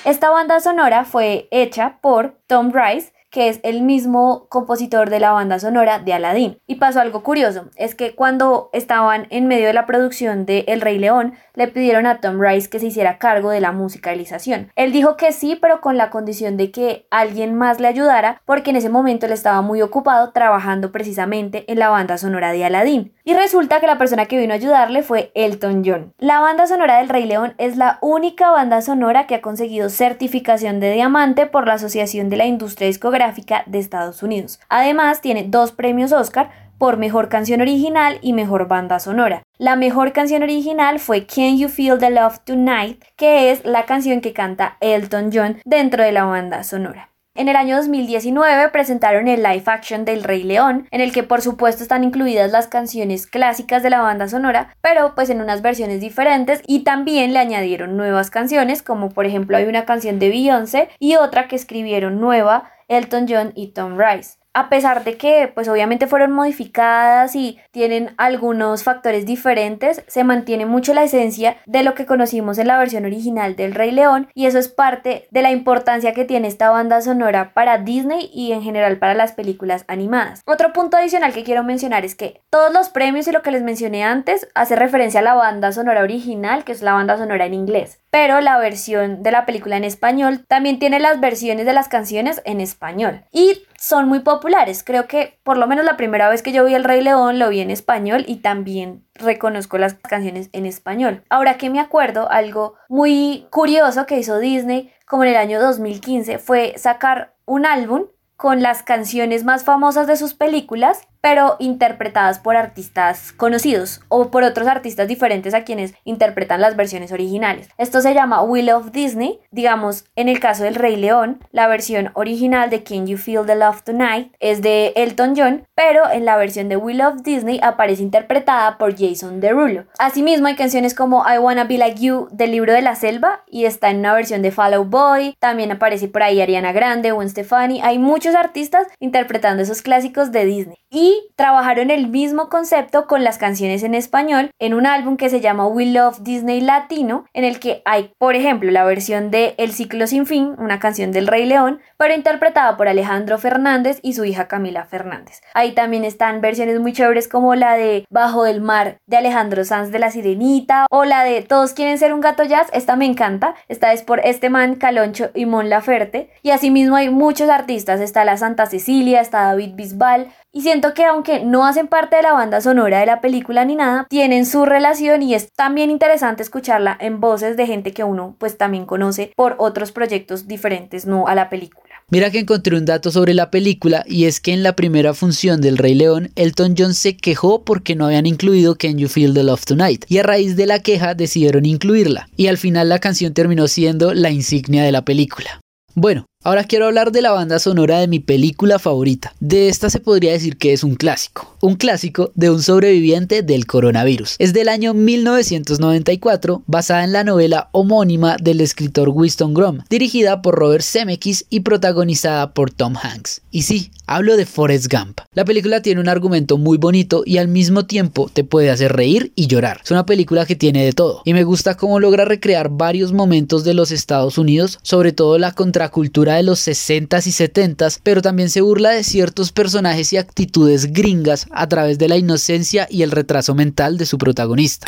Esta 0.03 0.29
banda 0.29 0.59
sonora 0.59 1.05
fue 1.05 1.47
hecha 1.51 1.99
por 2.01 2.35
Tom 2.47 2.71
Rice, 2.73 3.13
que 3.31 3.49
es 3.49 3.59
el 3.63 3.81
mismo 3.81 4.45
compositor 4.49 5.09
de 5.09 5.19
la 5.19 5.31
banda 5.31 5.57
sonora 5.57 5.99
de 5.99 6.13
Aladdin. 6.13 6.59
Y 6.67 6.75
pasó 6.75 6.99
algo 6.99 7.23
curioso, 7.23 7.69
es 7.77 7.95
que 7.95 8.13
cuando 8.13 8.69
estaban 8.73 9.25
en 9.29 9.47
medio 9.47 9.67
de 9.67 9.73
la 9.73 9.85
producción 9.85 10.45
de 10.45 10.65
El 10.67 10.81
Rey 10.81 10.99
León, 10.99 11.33
le 11.55 11.67
pidieron 11.67 12.05
a 12.05 12.19
Tom 12.19 12.39
Rice 12.39 12.69
que 12.69 12.79
se 12.79 12.87
hiciera 12.87 13.17
cargo 13.17 13.49
de 13.49 13.61
la 13.61 13.71
musicalización. 13.71 14.71
Él 14.75 14.91
dijo 14.91 15.17
que 15.17 15.31
sí, 15.31 15.57
pero 15.59 15.81
con 15.81 15.97
la 15.97 16.09
condición 16.09 16.57
de 16.57 16.71
que 16.71 17.07
alguien 17.09 17.55
más 17.55 17.79
le 17.79 17.87
ayudara, 17.87 18.41
porque 18.45 18.69
en 18.69 18.75
ese 18.75 18.89
momento 18.89 19.25
él 19.25 19.31
estaba 19.31 19.61
muy 19.61 19.81
ocupado 19.81 20.31
trabajando 20.31 20.91
precisamente 20.91 21.63
en 21.71 21.79
la 21.79 21.89
banda 21.89 22.17
sonora 22.17 22.51
de 22.51 22.65
Aladdin. 22.65 23.13
Y 23.23 23.33
resulta 23.33 23.79
que 23.79 23.87
la 23.87 23.97
persona 23.97 24.25
que 24.25 24.37
vino 24.37 24.53
a 24.53 24.55
ayudarle 24.55 25.03
fue 25.03 25.31
Elton 25.35 25.83
John. 25.85 26.13
La 26.17 26.39
banda 26.39 26.67
sonora 26.67 26.97
del 26.97 27.09
Rey 27.09 27.25
León 27.25 27.53
es 27.57 27.77
la 27.77 27.99
única 28.01 28.49
banda 28.49 28.81
sonora 28.81 29.27
que 29.27 29.35
ha 29.35 29.41
conseguido 29.41 29.89
certificación 29.89 30.79
de 30.79 30.93
diamante 30.93 31.45
por 31.45 31.67
la 31.67 31.73
Asociación 31.73 32.29
de 32.29 32.37
la 32.37 32.45
Industria 32.45 32.87
Discográfica 32.87 33.63
de 33.67 33.79
Estados 33.79 34.23
Unidos. 34.23 34.59
Además, 34.69 35.21
tiene 35.21 35.45
dos 35.47 35.71
premios 35.71 36.11
Oscar 36.11 36.49
por 36.81 36.97
mejor 36.97 37.29
canción 37.29 37.61
original 37.61 38.17
y 38.23 38.33
mejor 38.33 38.67
banda 38.67 38.99
sonora. 38.99 39.43
La 39.59 39.75
mejor 39.75 40.13
canción 40.13 40.41
original 40.41 40.99
fue 40.99 41.27
Can 41.27 41.59
You 41.59 41.69
Feel 41.69 41.99
the 41.99 42.09
Love 42.09 42.39
Tonight, 42.39 43.03
que 43.17 43.51
es 43.51 43.63
la 43.63 43.85
canción 43.85 44.19
que 44.19 44.33
canta 44.33 44.77
Elton 44.79 45.29
John 45.31 45.57
dentro 45.63 46.03
de 46.03 46.11
la 46.11 46.23
banda 46.23 46.63
sonora. 46.63 47.10
En 47.33 47.47
el 47.47 47.55
año 47.55 47.77
2019 47.77 48.67
presentaron 48.71 49.29
el 49.29 49.41
live 49.41 49.63
action 49.67 50.03
del 50.03 50.21
Rey 50.21 50.43
León, 50.43 50.89
en 50.91 50.99
el 50.99 51.13
que 51.13 51.23
por 51.23 51.41
supuesto 51.41 51.81
están 51.81 52.03
incluidas 52.03 52.51
las 52.51 52.67
canciones 52.67 53.25
clásicas 53.25 53.81
de 53.83 53.89
la 53.89 54.01
banda 54.01 54.27
sonora, 54.27 54.75
pero 54.81 55.15
pues 55.15 55.29
en 55.29 55.39
unas 55.39 55.61
versiones 55.61 56.01
diferentes 56.01 56.61
y 56.67 56.83
también 56.83 57.31
le 57.31 57.39
añadieron 57.39 57.95
nuevas 57.95 58.31
canciones, 58.31 58.83
como 58.83 59.11
por 59.11 59.25
ejemplo 59.25 59.55
hay 59.55 59.63
una 59.63 59.85
canción 59.85 60.19
de 60.19 60.27
Beyoncé 60.27 60.89
y 60.99 61.15
otra 61.15 61.47
que 61.47 61.55
escribieron 61.55 62.19
nueva 62.19 62.69
Elton 62.89 63.27
John 63.29 63.53
y 63.55 63.67
Tom 63.67 63.97
Rice 63.97 64.40
a 64.53 64.69
pesar 64.69 65.03
de 65.03 65.17
que 65.17 65.51
pues 65.53 65.67
obviamente 65.67 66.07
fueron 66.07 66.31
modificadas 66.31 67.35
y 67.35 67.59
tienen 67.71 68.13
algunos 68.17 68.83
factores 68.83 69.25
diferentes, 69.25 70.03
se 70.07 70.23
mantiene 70.23 70.65
mucho 70.65 70.93
la 70.93 71.03
esencia 71.03 71.57
de 71.65 71.83
lo 71.83 71.93
que 71.93 72.05
conocimos 72.05 72.57
en 72.57 72.67
la 72.67 72.77
versión 72.77 73.05
original 73.05 73.55
del 73.55 73.73
Rey 73.73 73.91
León 73.91 74.27
y 74.33 74.45
eso 74.45 74.59
es 74.59 74.67
parte 74.67 75.27
de 75.31 75.41
la 75.41 75.51
importancia 75.51 76.13
que 76.13 76.25
tiene 76.25 76.47
esta 76.47 76.69
banda 76.69 77.01
sonora 77.01 77.53
para 77.53 77.77
Disney 77.77 78.29
y 78.33 78.51
en 78.51 78.61
general 78.61 78.97
para 78.97 79.13
las 79.13 79.31
películas 79.31 79.85
animadas. 79.87 80.41
Otro 80.45 80.73
punto 80.73 80.97
adicional 80.97 81.33
que 81.33 81.43
quiero 81.43 81.63
mencionar 81.63 82.05
es 82.05 82.15
que 82.15 82.41
todos 82.49 82.73
los 82.73 82.89
premios 82.89 83.27
y 83.27 83.31
lo 83.31 83.41
que 83.41 83.51
les 83.51 83.63
mencioné 83.63 84.03
antes 84.03 84.47
hace 84.55 84.75
referencia 84.75 85.21
a 85.21 85.23
la 85.23 85.33
banda 85.33 85.71
sonora 85.71 86.01
original, 86.01 86.63
que 86.63 86.73
es 86.73 86.81
la 86.81 86.93
banda 86.93 87.17
sonora 87.17 87.45
en 87.45 87.53
inglés 87.53 88.00
pero 88.11 88.41
la 88.41 88.59
versión 88.59 89.23
de 89.23 89.31
la 89.31 89.45
película 89.45 89.77
en 89.77 89.85
español 89.85 90.45
también 90.45 90.77
tiene 90.77 90.99
las 90.99 91.19
versiones 91.19 91.65
de 91.65 91.73
las 91.73 91.87
canciones 91.87 92.41
en 92.45 92.61
español 92.61 93.23
y 93.31 93.63
son 93.79 94.07
muy 94.07 94.19
populares. 94.19 94.83
Creo 94.83 95.07
que 95.07 95.39
por 95.43 95.57
lo 95.57 95.65
menos 95.65 95.85
la 95.85 95.97
primera 95.97 96.29
vez 96.29 96.43
que 96.43 96.51
yo 96.51 96.65
vi 96.65 96.75
El 96.75 96.83
Rey 96.83 97.01
León 97.01 97.39
lo 97.39 97.49
vi 97.49 97.61
en 97.61 97.71
español 97.71 98.25
y 98.27 98.37
también 98.37 99.05
reconozco 99.15 99.77
las 99.77 99.95
canciones 99.95 100.49
en 100.51 100.65
español. 100.65 101.23
Ahora 101.29 101.57
que 101.57 101.69
me 101.69 101.79
acuerdo, 101.79 102.29
algo 102.29 102.75
muy 102.89 103.47
curioso 103.49 104.05
que 104.05 104.19
hizo 104.19 104.39
Disney 104.39 104.93
como 105.07 105.23
en 105.23 105.29
el 105.29 105.37
año 105.37 105.61
2015 105.61 106.37
fue 106.37 106.73
sacar 106.77 107.33
un 107.45 107.65
álbum 107.65 108.07
con 108.35 108.61
las 108.61 108.83
canciones 108.83 109.45
más 109.45 109.63
famosas 109.63 110.07
de 110.07 110.17
sus 110.17 110.33
películas 110.33 111.07
pero 111.21 111.55
interpretadas 111.59 112.39
por 112.39 112.55
artistas 112.55 113.31
conocidos 113.31 114.01
o 114.09 114.31
por 114.31 114.43
otros 114.43 114.67
artistas 114.67 115.07
diferentes 115.07 115.53
a 115.53 115.63
quienes 115.63 115.93
interpretan 116.03 116.61
las 116.61 116.75
versiones 116.75 117.11
originales. 117.11 117.69
Esto 117.77 118.01
se 118.01 118.13
llama 118.13 118.41
Will 118.41 118.71
of 118.71 118.91
Disney, 118.91 119.39
digamos, 119.51 120.05
en 120.15 120.27
el 120.27 120.39
caso 120.39 120.63
del 120.63 120.75
Rey 120.75 120.95
León, 120.95 121.39
la 121.51 121.67
versión 121.67 122.11
original 122.13 122.69
de 122.69 122.83
Can 122.83 123.07
You 123.07 123.17
Feel 123.17 123.45
the 123.45 123.55
Love 123.55 123.83
Tonight 123.83 124.33
es 124.39 124.61
de 124.61 124.93
Elton 124.95 125.33
John, 125.37 125.67
pero 125.75 126.09
en 126.09 126.25
la 126.25 126.37
versión 126.37 126.69
de 126.69 126.77
Will 126.77 127.01
of 127.01 127.21
Disney 127.23 127.59
aparece 127.61 128.01
interpretada 128.01 128.77
por 128.77 128.97
Jason 128.97 129.39
Derulo. 129.39 129.85
Asimismo 129.99 130.47
hay 130.47 130.55
canciones 130.55 130.93
como 130.93 131.23
I 131.27 131.37
Wanna 131.37 131.65
Be 131.65 131.77
Like 131.77 132.01
You 132.01 132.27
del 132.31 132.51
libro 132.51 132.73
de 132.73 132.81
la 132.81 132.95
selva 132.95 133.43
y 133.47 133.65
está 133.65 133.89
en 133.89 133.99
una 133.99 134.13
versión 134.13 134.41
de 134.41 134.51
Follow 134.51 134.85
Boy, 134.85 135.35
también 135.39 135.71
aparece 135.71 136.07
por 136.07 136.23
ahí 136.23 136.41
Ariana 136.41 136.71
Grande, 136.71 137.11
Gwen 137.11 137.29
Stefani, 137.29 137.81
hay 137.81 137.99
muchos 137.99 138.35
artistas 138.35 138.87
interpretando 138.99 139.63
esos 139.63 139.81
clásicos 139.81 140.31
de 140.31 140.45
Disney. 140.45 140.77
Y 140.89 141.10
trabajaron 141.35 141.91
el 141.91 142.07
mismo 142.07 142.49
concepto 142.49 143.07
con 143.07 143.23
las 143.23 143.37
canciones 143.37 143.83
en 143.83 143.95
español 143.95 144.51
en 144.59 144.73
un 144.73 144.85
álbum 144.85 145.17
que 145.17 145.29
se 145.29 145.41
llama 145.41 145.67
We 145.67 145.85
Love 145.87 146.19
Disney 146.21 146.61
Latino, 146.61 147.25
en 147.33 147.43
el 147.43 147.59
que 147.59 147.81
hay, 147.85 148.13
por 148.17 148.35
ejemplo, 148.35 148.71
la 148.71 148.85
versión 148.85 149.31
de 149.31 149.55
El 149.57 149.71
ciclo 149.71 150.07
sin 150.07 150.25
fin, 150.25 150.55
una 150.57 150.79
canción 150.79 151.11
del 151.11 151.27
Rey 151.27 151.45
León, 151.45 151.79
pero 151.97 152.13
interpretada 152.13 152.77
por 152.77 152.87
Alejandro 152.87 153.37
Fernández 153.37 153.99
y 154.01 154.13
su 154.13 154.25
hija 154.25 154.47
Camila 154.47 154.85
Fernández. 154.85 155.41
Ahí 155.53 155.73
también 155.73 156.03
están 156.03 156.41
versiones 156.41 156.79
muy 156.79 156.93
chéveres 156.93 157.27
como 157.27 157.55
la 157.55 157.75
de 157.75 158.05
Bajo 158.09 158.43
del 158.43 158.61
Mar 158.61 158.99
de 159.07 159.17
Alejandro 159.17 159.63
Sanz 159.65 159.91
de 159.91 159.99
la 159.99 160.11
Sirenita 160.11 160.85
o 160.89 161.05
la 161.05 161.23
de 161.23 161.41
Todos 161.41 161.73
quieren 161.73 161.97
ser 161.97 162.13
un 162.13 162.21
gato 162.21 162.43
jazz, 162.43 162.67
esta 162.73 162.95
me 162.95 163.05
encanta, 163.05 163.55
esta 163.67 163.93
es 163.93 164.03
por 164.03 164.19
este 164.25 164.49
man 164.49 164.75
Caloncho 164.75 165.31
y 165.33 165.45
Mon 165.45 165.69
Laferte 165.69 166.29
y 166.41 166.51
asimismo 166.51 166.95
hay 166.95 167.09
muchos 167.09 167.49
artistas, 167.49 167.99
está 167.99 168.25
la 168.25 168.37
Santa 168.37 168.65
Cecilia, 168.65 169.21
está 169.21 169.43
David 169.43 169.75
Bisbal 169.75 170.27
y 170.51 170.61
siento 170.61 170.93
que 170.93 171.00
aunque 171.05 171.43
no 171.43 171.65
hacen 171.65 171.87
parte 171.87 172.15
de 172.15 172.23
la 172.23 172.33
banda 172.33 172.61
sonora 172.61 172.99
de 172.99 173.05
la 173.05 173.21
película 173.21 173.65
ni 173.65 173.75
nada, 173.75 174.05
tienen 174.09 174.45
su 174.45 174.65
relación 174.65 175.21
y 175.21 175.33
es 175.33 175.51
también 175.53 175.89
interesante 175.89 176.43
escucharla 176.43 176.97
en 176.99 177.19
voces 177.19 177.57
de 177.57 177.67
gente 177.67 177.91
que 177.93 178.03
uno 178.03 178.35
pues 178.37 178.57
también 178.57 178.85
conoce 178.85 179.31
por 179.35 179.55
otros 179.59 179.91
proyectos 179.91 180.47
diferentes, 180.47 181.05
no 181.05 181.27
a 181.27 181.35
la 181.35 181.49
película. 181.49 181.91
Mira 182.09 182.29
que 182.29 182.39
encontré 182.39 182.75
un 182.75 182.83
dato 182.83 183.09
sobre 183.09 183.33
la 183.33 183.49
película 183.51 184.03
y 184.05 184.25
es 184.25 184.41
que 184.41 184.51
en 184.51 184.63
la 184.63 184.75
primera 184.75 185.13
función 185.13 185.61
del 185.61 185.77
Rey 185.77 185.95
León, 185.95 186.31
Elton 186.35 186.75
John 186.77 186.93
se 186.93 187.15
quejó 187.15 187.63
porque 187.63 187.95
no 187.95 188.05
habían 188.05 188.25
incluido 188.25 188.75
Can 188.75 188.97
You 188.97 189.07
Feel 189.07 189.33
the 189.33 189.43
Love 189.43 189.63
Tonight 189.63 190.05
y 190.09 190.17
a 190.17 190.23
raíz 190.23 190.57
de 190.57 190.65
la 190.65 190.79
queja 190.79 191.15
decidieron 191.15 191.65
incluirla 191.65 192.27
y 192.35 192.47
al 192.47 192.57
final 192.57 192.89
la 192.89 192.99
canción 192.99 193.33
terminó 193.33 193.67
siendo 193.69 194.13
la 194.13 194.29
insignia 194.29 194.83
de 194.83 194.91
la 194.91 195.05
película. 195.05 195.61
Bueno, 195.95 196.25
Ahora 196.43 196.63
quiero 196.63 196.87
hablar 196.87 197.11
de 197.11 197.21
la 197.21 197.29
banda 197.29 197.59
sonora 197.59 197.99
de 197.99 198.07
mi 198.07 198.19
película 198.19 198.79
favorita. 198.79 199.35
De 199.39 199.69
esta 199.69 199.91
se 199.91 199.99
podría 199.99 200.31
decir 200.31 200.57
que 200.57 200.73
es 200.73 200.83
un 200.83 200.95
clásico. 200.95 201.55
Un 201.61 201.75
clásico 201.75 202.31
de 202.33 202.49
un 202.49 202.63
sobreviviente 202.63 203.43
del 203.43 203.67
coronavirus. 203.67 204.37
Es 204.39 204.51
del 204.51 204.67
año 204.67 204.95
1994, 204.95 206.63
basada 206.65 207.03
en 207.03 207.13
la 207.13 207.23
novela 207.23 207.69
homónima 207.73 208.37
del 208.41 208.59
escritor 208.61 209.09
Winston 209.09 209.53
Grom, 209.53 209.81
dirigida 209.87 210.41
por 210.41 210.55
Robert 210.55 210.83
Zemeckis 210.83 211.45
y 211.51 211.59
protagonizada 211.59 212.55
por 212.55 212.71
Tom 212.71 212.95
Hanks. 212.99 213.41
Y 213.51 213.61
sí, 213.61 213.91
hablo 214.07 214.35
de 214.35 214.47
Forrest 214.47 214.91
Gump. 214.91 215.19
La 215.35 215.45
película 215.45 215.83
tiene 215.83 216.01
un 216.01 216.09
argumento 216.09 216.57
muy 216.57 216.79
bonito 216.79 217.21
y 217.23 217.37
al 217.37 217.49
mismo 217.49 217.85
tiempo 217.85 218.31
te 218.33 218.43
puede 218.43 218.71
hacer 218.71 218.93
reír 218.93 219.31
y 219.35 219.45
llorar. 219.45 219.81
Es 219.83 219.91
una 219.91 220.07
película 220.07 220.47
que 220.47 220.55
tiene 220.55 220.83
de 220.83 220.93
todo. 220.93 221.21
Y 221.23 221.35
me 221.35 221.43
gusta 221.43 221.77
cómo 221.77 221.99
logra 221.99 222.25
recrear 222.25 222.69
varios 222.69 223.13
momentos 223.13 223.63
de 223.63 223.75
los 223.75 223.91
Estados 223.91 224.39
Unidos, 224.39 224.79
sobre 224.81 225.11
todo 225.11 225.37
la 225.37 225.51
contracultura 225.51 226.30
de 226.35 226.43
los 226.43 226.65
60s 226.67 227.27
y 227.27 227.31
70s, 227.31 227.99
pero 228.03 228.21
también 228.21 228.49
se 228.49 228.61
burla 228.61 228.91
de 228.91 229.03
ciertos 229.03 229.51
personajes 229.51 230.13
y 230.13 230.17
actitudes 230.17 230.93
gringas 230.93 231.47
a 231.51 231.67
través 231.67 231.97
de 231.97 232.07
la 232.07 232.17
inocencia 232.17 232.87
y 232.89 233.03
el 233.03 233.11
retraso 233.11 233.55
mental 233.55 233.97
de 233.97 234.05
su 234.05 234.17
protagonista. 234.17 234.87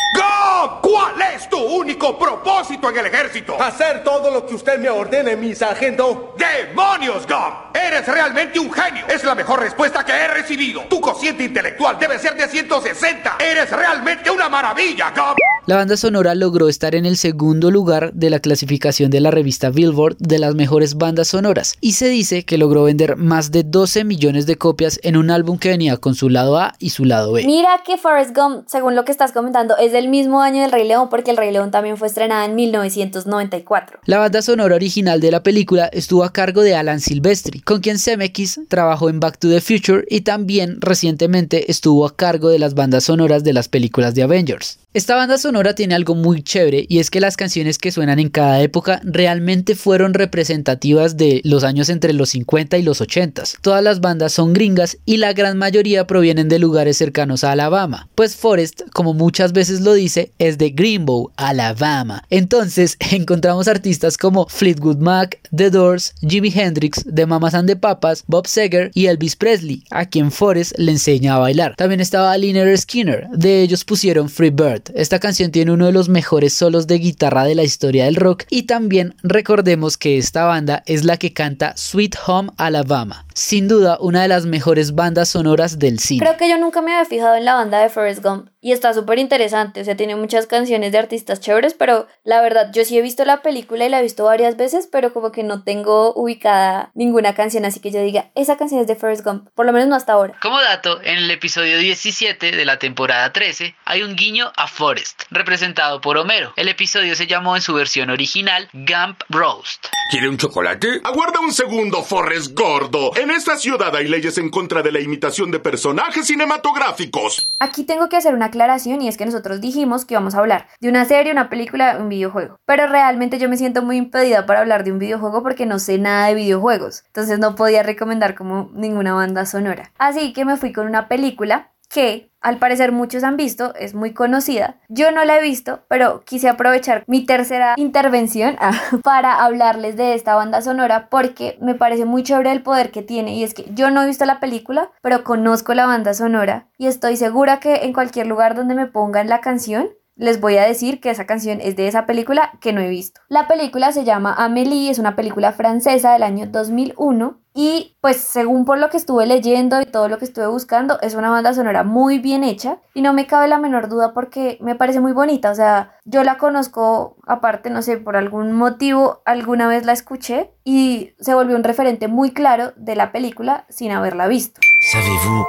¿Cuál 0.82 1.22
es 1.36 1.50
tu 1.50 1.58
único 1.58 2.18
propósito 2.18 2.90
en 2.90 2.98
el 2.98 3.06
ejército? 3.08 3.62
Hacer 3.62 4.04
todo 4.04 4.32
lo 4.32 4.46
que 4.46 4.56
usted 4.56 4.80
me 4.80 4.90
ordene, 4.90 5.36
mi 5.36 5.54
sargento. 5.56 6.36
¡Demonios, 6.38 7.28
Gum! 7.28 7.54
Eres 7.74 8.08
realmente 8.08 8.60
un 8.60 8.72
genio. 8.72 9.06
Es 9.08 9.24
la 9.24 9.36
mejor 9.36 9.60
respuesta 9.60 10.06
que 10.06 10.12
he 10.12 10.28
recibido. 10.28 10.82
Tu 10.90 11.02
cociente 11.02 11.44
intelectual 11.44 11.98
debe 12.00 12.18
ser 12.20 12.36
de 12.36 12.48
160. 12.48 13.38
Eres 13.40 13.70
realmente 13.72 14.30
una 14.32 14.48
maravilla, 14.48 15.12
Gum. 15.12 15.36
La 15.66 15.78
banda 15.78 15.96
sonora 15.96 16.36
logró 16.36 16.68
estar 16.68 16.94
en 16.94 17.06
el 17.06 17.16
segundo 17.16 17.72
lugar 17.72 18.12
de 18.12 18.30
la 18.30 18.40
clasificación 18.40 19.10
de 19.10 19.22
la 19.22 19.32
revista 19.32 19.70
Billboard 19.70 20.18
de 20.18 20.38
las 20.38 20.56
mejores 20.56 20.96
bandas 20.96 21.30
sonoras 21.30 21.78
y 21.80 21.94
se 21.94 22.10
dice 22.10 22.44
que 22.44 22.58
logró 22.58 22.84
vender 22.84 23.16
más 23.16 23.50
de 23.50 23.64
12 23.64 24.04
millones 24.04 24.46
de 24.46 24.58
copias 24.58 25.00
en 25.04 25.16
un 25.16 25.32
álbum 25.32 25.58
que 25.58 25.70
venía 25.70 25.96
con 25.96 26.16
su 26.16 26.30
lado 26.30 26.58
A 26.58 26.74
y 26.80 26.90
su 26.90 27.06
lado 27.06 27.32
B. 27.32 27.46
Mira 27.46 27.82
que 27.86 27.98
Forrest 27.98 28.36
Gump, 28.36 28.66
según 28.68 28.96
lo 28.96 29.06
que 29.06 29.14
estás 29.14 29.32
comentando, 29.32 29.78
es 29.78 29.94
del 29.94 30.10
mismo 30.10 30.42
año 30.42 30.53
del 30.62 30.72
Rey 30.72 30.88
León 30.88 31.10
porque 31.10 31.32
el 31.32 31.38
Rey 31.38 31.52
León 31.52 31.72
también 31.72 31.98
fue 31.98 32.08
estrenada 32.08 32.46
en 32.46 32.56
1994. 32.56 34.00
La 34.06 34.20
banda 34.20 34.42
sonora 34.42 34.76
original 34.76 35.20
de 35.20 35.32
la 35.32 35.44
película 35.44 35.88
estuvo 35.88 36.24
a 36.24 36.34
cargo 36.34 36.62
de 36.62 36.76
Alan 36.76 37.00
Silvestri, 37.00 37.62
con 37.62 37.82
quien 37.82 38.00
Zemeckis 38.00 38.62
trabajó 38.68 39.10
en 39.10 39.20
Back 39.20 39.38
to 39.38 39.50
the 39.50 39.62
Future 39.62 40.06
y 40.10 40.22
también 40.22 40.80
recientemente 40.82 41.72
estuvo 41.72 42.06
a 42.06 42.16
cargo 42.16 42.50
de 42.50 42.60
las 42.60 42.74
bandas 42.74 43.06
sonoras 43.06 43.44
de 43.44 43.54
las 43.54 43.68
películas 43.68 44.16
de 44.16 44.24
Avengers. 44.24 44.83
Esta 44.96 45.16
banda 45.16 45.40
sonora 45.40 45.74
tiene 45.74 45.96
algo 45.96 46.14
muy 46.14 46.44
chévere 46.44 46.86
y 46.88 47.00
es 47.00 47.10
que 47.10 47.20
las 47.20 47.36
canciones 47.36 47.80
que 47.80 47.92
suenan 47.92 48.20
en 48.20 48.30
cada 48.30 48.62
época 48.62 49.02
realmente 49.04 49.74
fueron 49.74 50.14
representativas 50.14 51.18
de 51.18 51.42
los 51.46 51.64
años 51.64 51.90
entre 51.90 52.14
los 52.14 52.30
50 52.30 52.78
y 52.78 52.84
los 52.84 53.02
80. 53.02 53.42
Todas 53.62 53.84
las 53.84 54.02
bandas 54.02 54.34
son 54.34 54.54
gringas 54.54 55.00
y 55.04 55.18
la 55.18 55.34
gran 55.34 55.58
mayoría 55.58 56.06
provienen 56.06 56.48
de 56.48 56.60
lugares 56.60 56.96
cercanos 56.96 57.44
a 57.44 57.54
Alabama, 57.54 58.08
pues 58.14 58.36
Forrest, 58.36 58.84
como 58.94 59.16
muchas 59.16 59.52
veces 59.52 59.82
lo 59.82 59.94
dice, 59.94 60.32
es 60.38 60.60
de 60.60 60.70
Greenbow, 60.70 61.32
Alabama. 61.38 62.24
Entonces 62.30 62.96
encontramos 63.12 63.68
artistas 63.68 64.16
como 64.16 64.46
Fleetwood 64.48 64.98
Mac, 64.98 65.40
The 65.56 65.72
Doors, 65.72 66.14
Jimi 66.22 66.54
Hendrix, 66.54 67.04
The 67.12 67.26
Mamas 67.26 67.56
and 67.56 67.68
the 67.68 67.76
Papas, 67.76 68.24
Bob 68.28 68.46
Seger 68.46 68.92
y 68.94 69.08
Elvis 69.08 69.36
Presley, 69.38 69.86
a 69.90 70.06
quien 70.06 70.32
Forrest 70.32 70.78
le 70.78 70.92
enseña 70.92 71.34
a 71.34 71.40
bailar. 71.40 71.76
También 71.78 72.00
estaba 72.00 72.38
Liner 72.38 72.78
Skinner, 72.78 73.28
de 73.32 73.64
ellos 73.64 73.84
pusieron 73.84 74.30
Free 74.30 74.52
Bird. 74.52 74.83
Esta 74.96 75.20
canción 75.20 75.52
tiene 75.52 75.72
uno 75.72 75.86
de 75.86 75.92
los 75.92 76.10
mejores 76.10 76.54
solos 76.54 76.88
de 76.88 77.00
guitarra 77.00 77.44
de 77.44 77.56
la 77.56 77.64
historia 77.64 78.06
del 78.06 78.16
rock 78.16 78.44
y 78.50 78.64
también 78.64 79.16
recordemos 79.24 79.98
que 79.98 80.18
esta 80.18 80.46
banda 80.46 80.84
es 80.86 81.04
la 81.04 81.18
que 81.18 81.34
canta 81.34 81.76
Sweet 81.76 82.16
Home 82.28 82.52
Alabama. 82.58 83.26
Sin 83.34 83.68
duda, 83.68 83.98
una 84.00 84.22
de 84.22 84.28
las 84.28 84.46
mejores 84.46 84.96
bandas 84.96 85.30
sonoras 85.30 85.80
del 85.80 86.00
cine. 86.00 86.26
Creo 86.26 86.38
que 86.38 86.50
yo 86.50 86.58
nunca 86.58 86.82
me 86.82 86.94
había 86.94 87.06
fijado 87.06 87.36
en 87.36 87.46
la 87.46 87.56
banda 87.56 87.80
de 87.80 87.90
Forrest 87.90 88.24
Gump 88.24 88.53
y 88.64 88.72
está 88.72 88.94
súper 88.94 89.20
interesante, 89.20 89.82
o 89.82 89.84
sea, 89.84 89.98
tiene 89.98 90.16
muchas 90.16 90.48
canciones 90.48 90.94
de 90.94 90.98
artistas 90.98 91.42
chéveres, 91.42 91.74
pero 91.74 92.08
la 92.24 92.42
verdad, 92.42 92.72
yo 92.74 92.86
sí 92.86 92.98
he 92.98 93.02
visto 93.02 93.26
la 93.26 93.42
película 93.42 93.86
y 93.86 93.90
la 93.90 94.00
he 94.00 94.04
visto 94.04 94.24
varias 94.24 94.56
veces, 94.56 94.88
pero 94.90 95.12
como 95.12 95.34
que 95.34 95.44
no 95.44 95.64
tengo 95.64 96.14
ubicada 96.14 96.90
ninguna 96.96 97.36
canción, 97.36 97.66
así 97.66 97.82
que 97.82 97.92
yo 97.92 98.02
diga, 98.02 98.32
esa 98.36 98.56
canción 98.56 98.80
es 98.80 98.88
de 98.88 98.96
Forrest 98.96 99.26
Gump, 99.26 99.50
por 99.54 99.66
lo 99.66 99.74
menos 99.74 99.90
no 99.90 99.96
hasta 99.96 100.14
ahora. 100.14 100.36
Como 100.42 100.62
dato, 100.62 101.02
en 101.02 101.18
el 101.18 101.30
episodio 101.30 101.78
17 101.78 102.52
de 102.52 102.66
la 102.66 102.80
temporada 102.80 103.34
13 103.34 103.76
hay 103.84 104.02
un 104.02 104.16
guiño 104.16 104.54
a 104.56 104.68
Forrest, 104.68 105.24
representado 105.30 106.00
por 106.00 106.18
Homero. 106.18 106.54
El 106.56 106.70
episodio 106.70 107.16
se 107.16 107.28
llamó 107.28 107.58
en 107.58 107.62
su 107.62 107.74
versión 107.74 108.12
original 108.12 108.70
Gump 108.72 109.24
Roast. 109.28 109.88
¿Quiere 110.10 110.30
un 110.30 110.38
chocolate? 110.38 111.02
Aguarda 111.04 111.42
un 111.42 111.52
segundo, 111.52 112.02
Forrest 112.02 112.58
Gordo. 112.58 113.12
En 113.18 113.30
esta 113.30 113.58
ciudad 113.58 113.94
hay 113.94 114.08
leyes 114.08 114.38
en 114.38 114.50
contra 114.50 114.82
de 114.82 114.92
la 114.94 115.02
imitación 115.02 115.52
de 115.52 115.60
personajes 115.60 116.28
cinematográficos. 116.28 117.50
Aquí 117.60 117.84
tengo 117.84 118.08
que 118.08 118.16
hacer 118.16 118.34
una 118.34 118.53
y 118.56 119.08
es 119.08 119.18
que 119.18 119.26
nosotros 119.26 119.62
dijimos 119.62 120.06
que 120.06 120.14
íbamos 120.14 120.36
a 120.36 120.40
hablar 120.40 120.68
de 120.80 120.90
una 120.90 121.06
serie, 121.06 121.32
una 121.32 121.50
película, 121.50 121.98
un 122.00 122.10
videojuego. 122.10 122.58
Pero 122.66 122.88
realmente 122.88 123.40
yo 123.40 123.50
me 123.50 123.58
siento 123.58 123.82
muy 123.82 123.98
impedida 123.98 124.46
para 124.46 124.60
hablar 124.60 124.84
de 124.84 124.92
un 124.92 125.00
videojuego 125.00 125.42
porque 125.44 125.66
no 125.66 125.80
sé 125.80 125.98
nada 125.98 126.28
de 126.28 126.36
videojuegos. 126.36 127.04
Entonces 127.08 127.40
no 127.40 127.56
podía 127.56 127.84
recomendar 127.84 128.36
como 128.36 128.70
ninguna 128.74 129.14
banda 129.14 129.46
sonora. 129.46 129.92
Así 129.98 130.34
que 130.34 130.46
me 130.46 130.58
fui 130.58 130.72
con 130.72 130.88
una 130.88 131.08
película 131.08 131.73
que 131.94 132.32
al 132.42 132.58
parecer 132.58 132.92
muchos 132.92 133.24
han 133.24 133.38
visto, 133.38 133.74
es 133.76 133.94
muy 133.94 134.14
conocida. 134.14 134.76
Yo 134.90 135.12
no 135.12 135.24
la 135.24 135.38
he 135.38 135.42
visto, 135.42 135.82
pero 135.88 136.24
quise 136.26 136.50
aprovechar 136.50 137.04
mi 137.08 137.26
tercera 137.26 137.76
intervención 137.78 138.58
ah, 138.60 138.74
para 139.04 139.46
hablarles 139.46 139.96
de 139.96 140.14
esta 140.14 140.36
banda 140.36 140.62
sonora 140.62 141.08
porque 141.10 141.58
me 141.62 141.76
parece 141.76 142.04
muy 142.04 142.24
chévere 142.24 142.52
el 142.52 142.64
poder 142.64 142.92
que 142.92 143.04
tiene 143.04 143.36
y 143.36 143.44
es 143.44 143.54
que 143.54 143.66
yo 143.74 143.92
no 143.92 144.04
he 144.04 144.08
visto 144.08 144.26
la 144.26 144.42
película, 144.42 144.92
pero 145.02 145.24
conozco 145.24 145.74
la 145.74 145.86
banda 145.86 146.14
sonora 146.14 146.68
y 146.78 146.88
estoy 146.88 147.16
segura 147.16 147.60
que 147.60 147.76
en 147.84 147.94
cualquier 147.94 148.28
lugar 148.28 148.56
donde 148.56 148.76
me 148.76 148.88
pongan 148.88 149.30
la 149.30 149.40
canción 149.40 149.90
les 150.16 150.40
voy 150.40 150.58
a 150.58 150.64
decir 150.64 151.00
que 151.00 151.10
esa 151.10 151.26
canción 151.26 151.60
es 151.62 151.76
de 151.76 151.88
esa 151.88 152.06
película 152.06 152.52
que 152.62 152.74
no 152.74 152.82
he 152.82 152.90
visto. 152.90 153.22
La 153.30 153.48
película 153.48 153.92
se 153.92 154.04
llama 154.04 154.34
Amélie, 154.34 154.92
es 154.92 155.00
una 155.00 155.16
película 155.16 155.52
francesa 155.54 156.14
del 156.14 156.24
año 156.24 156.48
2001 156.48 157.40
y 157.56 157.98
pues 158.02 158.18
según 158.18 158.66
por 158.66 158.80
lo 158.80 158.90
que 158.90 158.98
estuve 158.98 159.26
leyendo 159.26 159.80
y 159.80 159.86
todo 159.86 160.08
lo 160.08 160.18
que 160.18 160.26
estuve 160.26 160.48
buscando, 160.48 161.00
es 161.02 161.14
una 161.14 161.30
banda 161.30 161.54
sonora 161.54 161.84
muy 161.84 162.20
bien 162.20 162.44
hecha 162.44 162.80
y 162.94 163.02
no 163.02 163.14
me 163.14 163.28
cabe 163.28 163.48
la 163.48 163.60
menor 163.60 163.90
duda 163.90 164.14
porque 164.14 164.58
me 164.62 164.76
parece 164.76 165.00
muy 165.00 165.14
bonita. 165.14 165.52
O 165.52 165.56
sea, 165.56 165.94
yo 166.04 166.24
la 166.24 166.38
conozco 166.38 167.18
aparte, 167.28 167.70
no 167.70 167.82
sé, 167.82 167.98
por 167.98 168.16
algún 168.16 168.54
motivo 168.54 169.22
alguna 169.26 169.68
vez 169.68 169.86
la 169.86 169.94
escuché 169.94 170.52
y 170.64 171.14
se 171.20 171.34
volvió 171.34 171.56
un 171.56 171.64
referente 171.64 172.08
muy 172.08 172.32
claro 172.32 172.74
de 172.76 172.96
la 172.96 173.12
película 173.12 173.66
sin 173.70 173.92
haberla 173.92 174.28
visto. 174.28 174.60
Savez-vous 174.92 175.46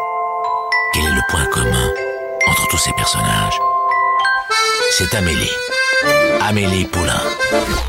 quel 0.92 1.04
est 1.06 1.14
le 1.14 1.22
point 1.30 1.50
commun 1.50 1.90
entre 2.46 2.68
tous 2.68 2.78
ces 2.78 2.92
personnages 2.92 3.58
C'est 4.90 5.14
Amélie. 5.14 5.50
Amélie 6.40 6.84
Poulain. 6.84 7.20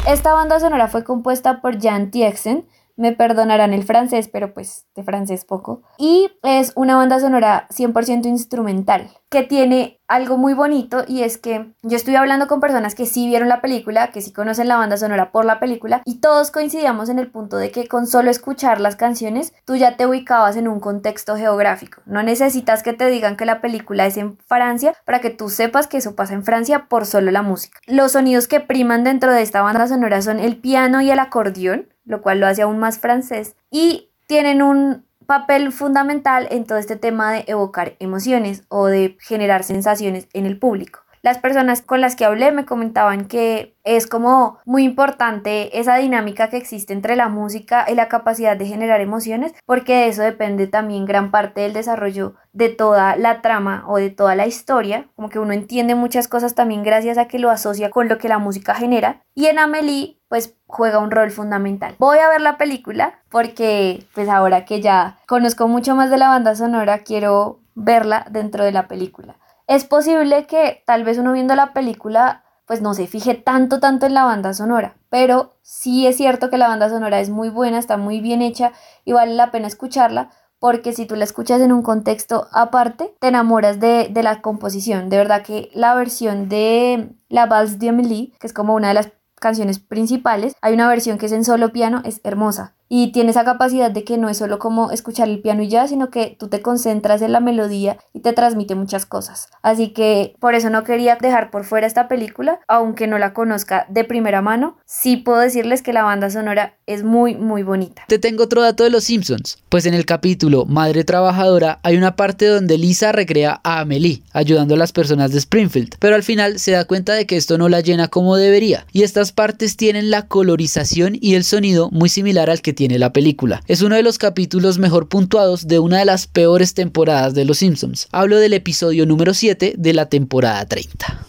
Esta 0.08 0.34
banda 0.34 0.60
sonora 0.60 0.88
fue 0.88 1.04
compuesta 1.04 1.62
por 1.62 1.82
Jan 1.82 2.12
Tiersen, 2.12 2.68
me 2.96 3.12
perdonarán 3.12 3.74
el 3.74 3.84
francés, 3.84 4.30
pero 4.32 4.54
pues 4.54 4.86
de 4.96 5.04
francés 5.04 5.46
poco. 5.46 5.82
Y 5.98 6.32
es 6.44 6.72
una 6.76 6.96
banda 6.96 7.20
sonora 7.20 7.68
100% 7.70 8.26
instrumental, 8.26 9.10
que 9.30 9.44
tiene 9.44 10.00
algo 10.08 10.38
muy 10.38 10.54
bonito 10.54 11.04
y 11.08 11.24
es 11.24 11.38
que 11.38 11.72
yo 11.82 11.96
estoy 11.96 12.16
hablando 12.16 12.48
con 12.48 12.60
personas 12.60 12.96
que 12.96 13.06
sí 13.06 13.28
vieron 13.28 13.50
la 13.50 13.62
película, 13.62 14.12
que 14.12 14.22
sí 14.22 14.32
conocen 14.32 14.68
la 14.68 14.78
banda 14.78 14.98
sonora 14.98 15.32
por 15.32 15.46
la 15.46 15.60
película, 15.60 16.02
y 16.06 16.20
todos 16.20 16.52
coincidíamos 16.52 17.10
en 17.10 17.20
el 17.20 17.30
punto 17.30 17.58
de 17.58 17.72
que 17.72 17.88
con 17.88 18.08
solo 18.08 18.30
escuchar 18.32 18.80
las 18.80 18.96
canciones, 18.96 19.54
tú 19.66 19.76
ya 19.76 19.98
te 19.98 20.06
ubicabas 20.06 20.56
en 20.58 20.68
un 20.68 20.80
contexto 20.80 21.36
geográfico. 21.36 22.02
No 22.06 22.24
necesitas 22.24 22.84
que 22.84 22.94
te 22.94 23.08
digan 23.08 23.36
que 23.36 23.46
la 23.46 23.62
película 23.62 24.06
es 24.06 24.18
en 24.18 24.38
Francia 24.38 24.94
para 25.06 25.20
que 25.20 25.30
tú 25.30 25.50
sepas 25.50 25.88
que 25.88 25.98
eso 25.98 26.16
pasa 26.16 26.34
en 26.34 26.44
Francia 26.44 26.86
por 26.88 27.06
solo 27.06 27.32
la 27.32 27.42
música. 27.42 27.80
Los 27.88 28.14
sonidos 28.14 28.48
que 28.48 28.60
priman 28.60 29.04
dentro 29.04 29.32
de 29.32 29.42
esta 29.42 29.62
banda 29.62 29.88
sonora 29.88 30.22
son 30.22 30.40
el 30.40 30.58
piano 30.58 31.02
y 31.02 31.12
el 31.12 31.20
acordeón 31.20 31.88
lo 32.06 32.22
cual 32.22 32.40
lo 32.40 32.48
hace 32.48 32.62
aún 32.62 32.78
más 32.78 33.00
francés, 33.00 33.56
y 33.70 34.12
tienen 34.28 34.62
un 34.62 35.06
papel 35.26 35.72
fundamental 35.72 36.48
en 36.52 36.66
todo 36.66 36.78
este 36.78 36.96
tema 36.96 37.34
de 37.34 37.46
evocar 37.48 37.96
emociones 38.00 38.64
o 38.70 38.88
de 38.88 39.18
generar 39.20 39.64
sensaciones 39.64 40.28
en 40.34 40.46
el 40.46 40.60
público. 40.60 41.05
Las 41.26 41.40
personas 41.40 41.82
con 41.82 42.02
las 42.02 42.16
que 42.16 42.24
hablé 42.24 42.52
me 42.52 42.66
comentaban 42.66 43.26
que 43.26 43.76
es 43.84 44.06
como 44.06 44.60
muy 44.64 44.84
importante 44.84 45.80
esa 45.80 45.96
dinámica 45.96 46.52
que 46.52 46.58
existe 46.58 46.94
entre 46.94 47.16
la 47.16 47.30
música 47.30 47.88
y 47.90 47.96
la 47.96 48.10
capacidad 48.10 48.56
de 48.56 48.68
generar 48.68 49.02
emociones, 49.02 49.56
porque 49.66 49.96
de 49.96 50.08
eso 50.10 50.22
depende 50.22 50.68
también 50.68 51.06
gran 51.06 51.32
parte 51.32 51.62
del 51.62 51.74
desarrollo 51.74 52.36
de 52.54 52.70
toda 52.70 53.16
la 53.16 53.42
trama 53.42 53.86
o 53.88 53.98
de 53.98 54.12
toda 54.12 54.36
la 54.36 54.46
historia, 54.46 55.08
como 55.16 55.30
que 55.30 55.40
uno 55.40 55.54
entiende 55.54 55.96
muchas 55.96 56.28
cosas 56.28 56.54
también 56.54 56.84
gracias 56.84 57.18
a 57.18 57.26
que 57.26 57.40
lo 57.40 57.50
asocia 57.50 57.90
con 57.90 58.08
lo 58.08 58.20
que 58.20 58.30
la 58.30 58.38
música 58.38 58.76
genera. 58.76 59.24
Y 59.34 59.48
en 59.48 59.58
Amelie 59.58 60.20
pues 60.30 60.56
juega 60.68 61.00
un 61.00 61.10
rol 61.10 61.32
fundamental. 61.32 61.96
Voy 61.98 62.20
a 62.20 62.30
ver 62.30 62.42
la 62.42 62.58
película 62.58 63.22
porque 63.32 64.06
pues 64.14 64.30
ahora 64.30 64.64
que 64.64 64.80
ya 64.80 65.18
conozco 65.26 65.68
mucho 65.68 65.96
más 65.96 66.12
de 66.12 66.20
la 66.20 66.30
banda 66.30 66.54
sonora, 66.54 67.00
quiero 67.00 67.62
verla 67.74 68.28
dentro 68.30 68.64
de 68.64 68.72
la 68.72 68.88
película. 68.88 69.38
Es 69.68 69.84
posible 69.84 70.46
que 70.46 70.84
tal 70.86 71.04
vez 71.04 71.18
uno 71.18 71.34
viendo 71.34 71.56
la 71.56 71.74
película 71.74 72.44
pues 72.68 72.82
no 72.82 72.94
se 72.94 73.08
fije 73.08 73.36
tanto 73.36 73.80
tanto 73.80 74.06
en 74.06 74.14
la 74.14 74.24
banda 74.24 74.54
sonora, 74.54 74.98
pero 75.10 75.54
sí 75.62 76.08
es 76.08 76.18
cierto 76.18 76.50
que 76.50 76.58
la 76.58 76.68
banda 76.68 76.90
sonora 76.90 77.20
es 77.20 77.30
muy 77.30 77.50
buena, 77.50 77.78
está 77.78 77.98
muy 77.98 78.22
bien 78.22 78.42
hecha 78.42 78.72
y 79.06 79.14
vale 79.14 79.34
la 79.34 79.52
pena 79.52 79.68
escucharla 79.68 80.32
porque 80.60 80.94
si 80.94 81.06
tú 81.06 81.16
la 81.16 81.26
escuchas 81.26 81.62
en 81.62 81.72
un 81.72 81.84
contexto 81.84 82.48
aparte, 82.52 83.14
te 83.20 83.28
enamoras 83.28 83.80
de, 83.80 84.08
de 84.10 84.24
la 84.24 84.42
composición. 84.42 85.10
De 85.10 85.18
verdad 85.18 85.44
que 85.44 85.70
la 85.74 85.94
versión 85.94 86.50
de 86.50 87.10
La 87.30 87.46
Valse 87.46 87.78
d'Amélie, 87.78 88.34
que 88.40 88.48
es 88.48 88.54
como 88.54 88.74
una 88.74 88.88
de 88.88 88.96
las 88.96 89.12
canciones 89.36 89.80
principales, 89.80 90.56
hay 90.62 90.74
una 90.74 90.88
versión 90.88 91.18
que 91.18 91.28
es 91.28 91.32
en 91.34 91.44
solo 91.46 91.72
piano, 91.72 92.02
es 92.04 92.22
hermosa 92.24 92.76
y 92.88 93.12
tiene 93.12 93.32
esa 93.32 93.44
capacidad 93.44 93.92
de 93.92 94.04
que 94.04 94.18
no 94.18 94.30
es 94.30 94.38
solo 94.38 94.60
como 94.60 94.92
escuchar 94.92 95.28
el 95.30 95.42
piano 95.42 95.64
y 95.64 95.70
ya, 95.70 95.88
sino 95.88 96.10
que 96.10 96.36
tú 96.40 96.48
te 96.48 96.62
concentras 96.62 97.22
en 97.22 97.32
la 97.32 97.40
melodía 97.40 97.98
y 98.14 98.20
te 98.20 98.34
transmite 98.34 98.76
muchas 98.76 99.06
cosas. 99.06 99.50
Así 99.62 99.90
que 99.90 100.36
por 100.40 100.56
eso 100.56 100.70
no 100.70 100.84
quería 100.84 101.18
dejar 101.20 101.52
por 101.52 101.66
fuera 101.66 101.88
esta 101.88 102.08
película, 102.08 102.60
aunque 102.68 103.08
no 103.08 103.18
la 103.18 103.34
conozca 103.34 103.86
de 103.90 104.04
primera 104.04 104.42
mano, 104.42 104.78
sí 104.86 105.18
puedo 105.18 105.40
decirles 105.40 105.82
que 105.82 105.94
la 105.94 106.04
banda 106.04 106.30
sonora 106.30 106.76
es 106.86 107.04
muy 107.04 107.36
muy 107.36 107.64
bonita. 107.64 108.04
Te 108.08 108.20
tengo 108.20 108.44
otro 108.44 108.62
dato 108.62 108.84
de 108.84 108.90
los 108.90 109.06
Simpsons, 109.06 109.58
pues 109.70 109.86
en 109.86 109.94
el 109.94 110.06
capítulo 110.06 110.66
Madre 110.66 111.04
Trabajadora 111.04 111.80
hay 111.84 111.98
una 111.98 112.16
parte 112.16 112.46
donde 112.46 112.78
Lisa 112.78 113.12
recrea 113.12 113.60
a 113.64 113.80
Amelie, 113.80 114.22
ayudando 114.34 114.76
a 114.76 114.78
las 114.78 114.92
personas 114.92 115.32
de 115.32 115.40
Springfield, 115.40 115.96
pero 116.00 116.16
al 116.16 116.24
final 116.24 116.60
se 116.60 116.72
da 116.72 116.86
cuenta 116.86 117.14
de 117.14 117.26
que 117.26 117.38
esto 117.38 117.58
no 117.58 117.70
la 117.70 117.82
llena 117.82 118.08
como 118.08 118.36
debería, 118.36 118.86
y 118.92 119.04
estas 119.04 119.32
partes 119.32 119.78
tienen 119.78 120.12
la 120.12 120.28
colorización 120.28 121.18
y 121.20 121.36
el 121.36 121.44
sonido 121.44 121.90
muy 121.92 122.10
similar 122.10 122.50
al 122.50 122.62
que 122.62 122.75
tiene 122.76 123.00
la 123.00 123.12
película. 123.12 123.64
Es 123.68 123.82
uno 123.82 123.96
de 123.96 124.04
los 124.04 124.20
capítulos 124.20 124.78
mejor 124.78 125.08
puntuados 125.10 125.68
de 125.68 125.80
una 125.80 125.98
de 125.98 126.06
las 126.06 126.28
peores 126.28 126.76
temporadas 126.76 127.34
de 127.34 127.46
Los 127.46 127.58
Simpsons. 127.58 128.08
Hablo 128.12 128.38
del 128.38 128.54
episodio 128.54 129.08
número 129.08 129.34
7 129.34 129.74
de 129.78 129.94
la 129.94 130.06
temporada 130.08 130.66
30. 130.66 131.26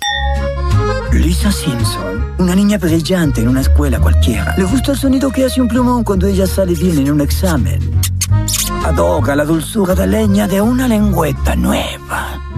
Lisa 1.13 1.51
Simpson, 1.51 2.35
una 2.39 2.55
niña 2.55 2.77
brillante 2.77 3.41
en 3.41 3.49
una 3.49 3.63
escuela 3.63 3.99
cualquiera. 3.99 4.55
Le 4.59 4.65
gusta 4.65 4.93
el 4.93 4.99
sonido 4.99 5.31
que 5.31 5.45
hace 5.47 5.63
un 5.63 5.69
plumón 5.69 6.05
cuando 6.05 6.27
ella 6.27 6.47
sale 6.47 6.75
bien 6.75 6.99
en 6.99 7.11
un 7.11 7.21
examen. 7.23 7.81
Adora 8.85 9.35
la 9.35 9.45
dulzura 9.45 9.95
de 9.95 10.07
leña 10.07 10.47
de 10.47 10.61
una 10.61 10.87
lengüeta 10.87 11.57
nueva. 11.57 12.56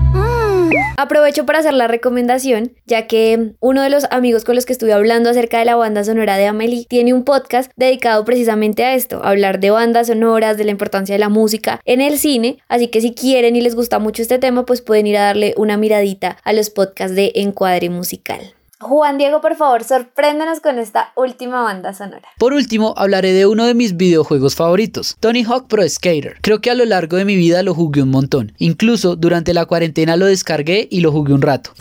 Aprovecho 1.00 1.46
para 1.46 1.61
hacer 1.61 1.74
la 1.74 1.87
recomendación, 1.87 2.72
ya 2.84 3.06
que 3.06 3.52
uno 3.61 3.82
de 3.82 3.88
los 3.88 4.06
amigos 4.11 4.42
con 4.42 4.56
los 4.56 4.66
que 4.66 4.72
estuve 4.72 4.92
hablando 4.92 5.30
acerca 5.30 5.61
de 5.61 5.64
la 5.64 5.76
banda 5.76 6.02
sonora 6.02 6.37
de 6.37 6.46
Amelie 6.46 6.87
tiene 6.88 7.14
un 7.14 7.22
podcast 7.22 7.70
dedicado 7.76 8.24
precisamente 8.24 8.82
a 8.82 8.96
esto, 8.96 9.20
hablar 9.22 9.61
de 9.61 9.70
bandas 9.70 10.08
sonoras, 10.08 10.56
de 10.56 10.64
la 10.64 10.72
importancia 10.72 11.14
de 11.14 11.20
la 11.20 11.28
música 11.28 11.80
en 11.84 12.00
el 12.00 12.18
cine, 12.18 12.58
así 12.66 12.88
que 12.88 13.00
si 13.00 13.14
quieren 13.14 13.54
y 13.54 13.61
les 13.61 13.76
gusta 13.76 14.00
mucho 14.00 14.22
este 14.22 14.40
tema, 14.40 14.66
pues 14.66 14.82
pueden 14.82 15.06
ir 15.06 15.18
a 15.18 15.26
darle 15.26 15.54
una 15.56 15.76
miradita 15.76 16.37
a 16.42 16.52
los 16.52 16.68
podcasts 16.68 17.14
de 17.14 17.30
Encuadre 17.37 17.90
Musical. 17.90 18.58
Juan 18.81 19.19
Diego, 19.19 19.41
por 19.41 19.57
favor, 19.57 19.83
sorpréndanos 19.83 20.61
con 20.61 20.79
esta 20.79 21.11
última 21.17 21.62
banda 21.62 21.93
sonora. 21.93 22.29
Por 22.38 22.53
último, 22.53 22.95
hablaré 22.97 23.33
de 23.33 23.45
uno 23.45 23.67
de 23.67 23.75
mis 23.75 23.97
videojuegos 23.97 24.55
favoritos, 24.55 25.17
Tony 25.19 25.43
Hawk 25.43 25.67
Pro 25.67 25.83
Skater. 25.88 26.37
Creo 26.43 26.61
que 26.61 26.71
a 26.71 26.75
lo 26.75 26.85
largo 26.85 27.17
de 27.17 27.25
mi 27.25 27.35
vida 27.35 27.64
lo 27.64 27.75
jugué 27.75 28.03
un 28.03 28.11
montón. 28.11 28.53
Incluso 28.59 29.17
durante 29.17 29.53
la 29.53 29.67
cuarentena 29.67 30.17
lo 30.17 30.27
descargué 30.27 30.87
y 30.93 31.01
lo 31.01 31.11
jugué 31.11 31.33
un 31.33 31.43
rato. 31.43 31.73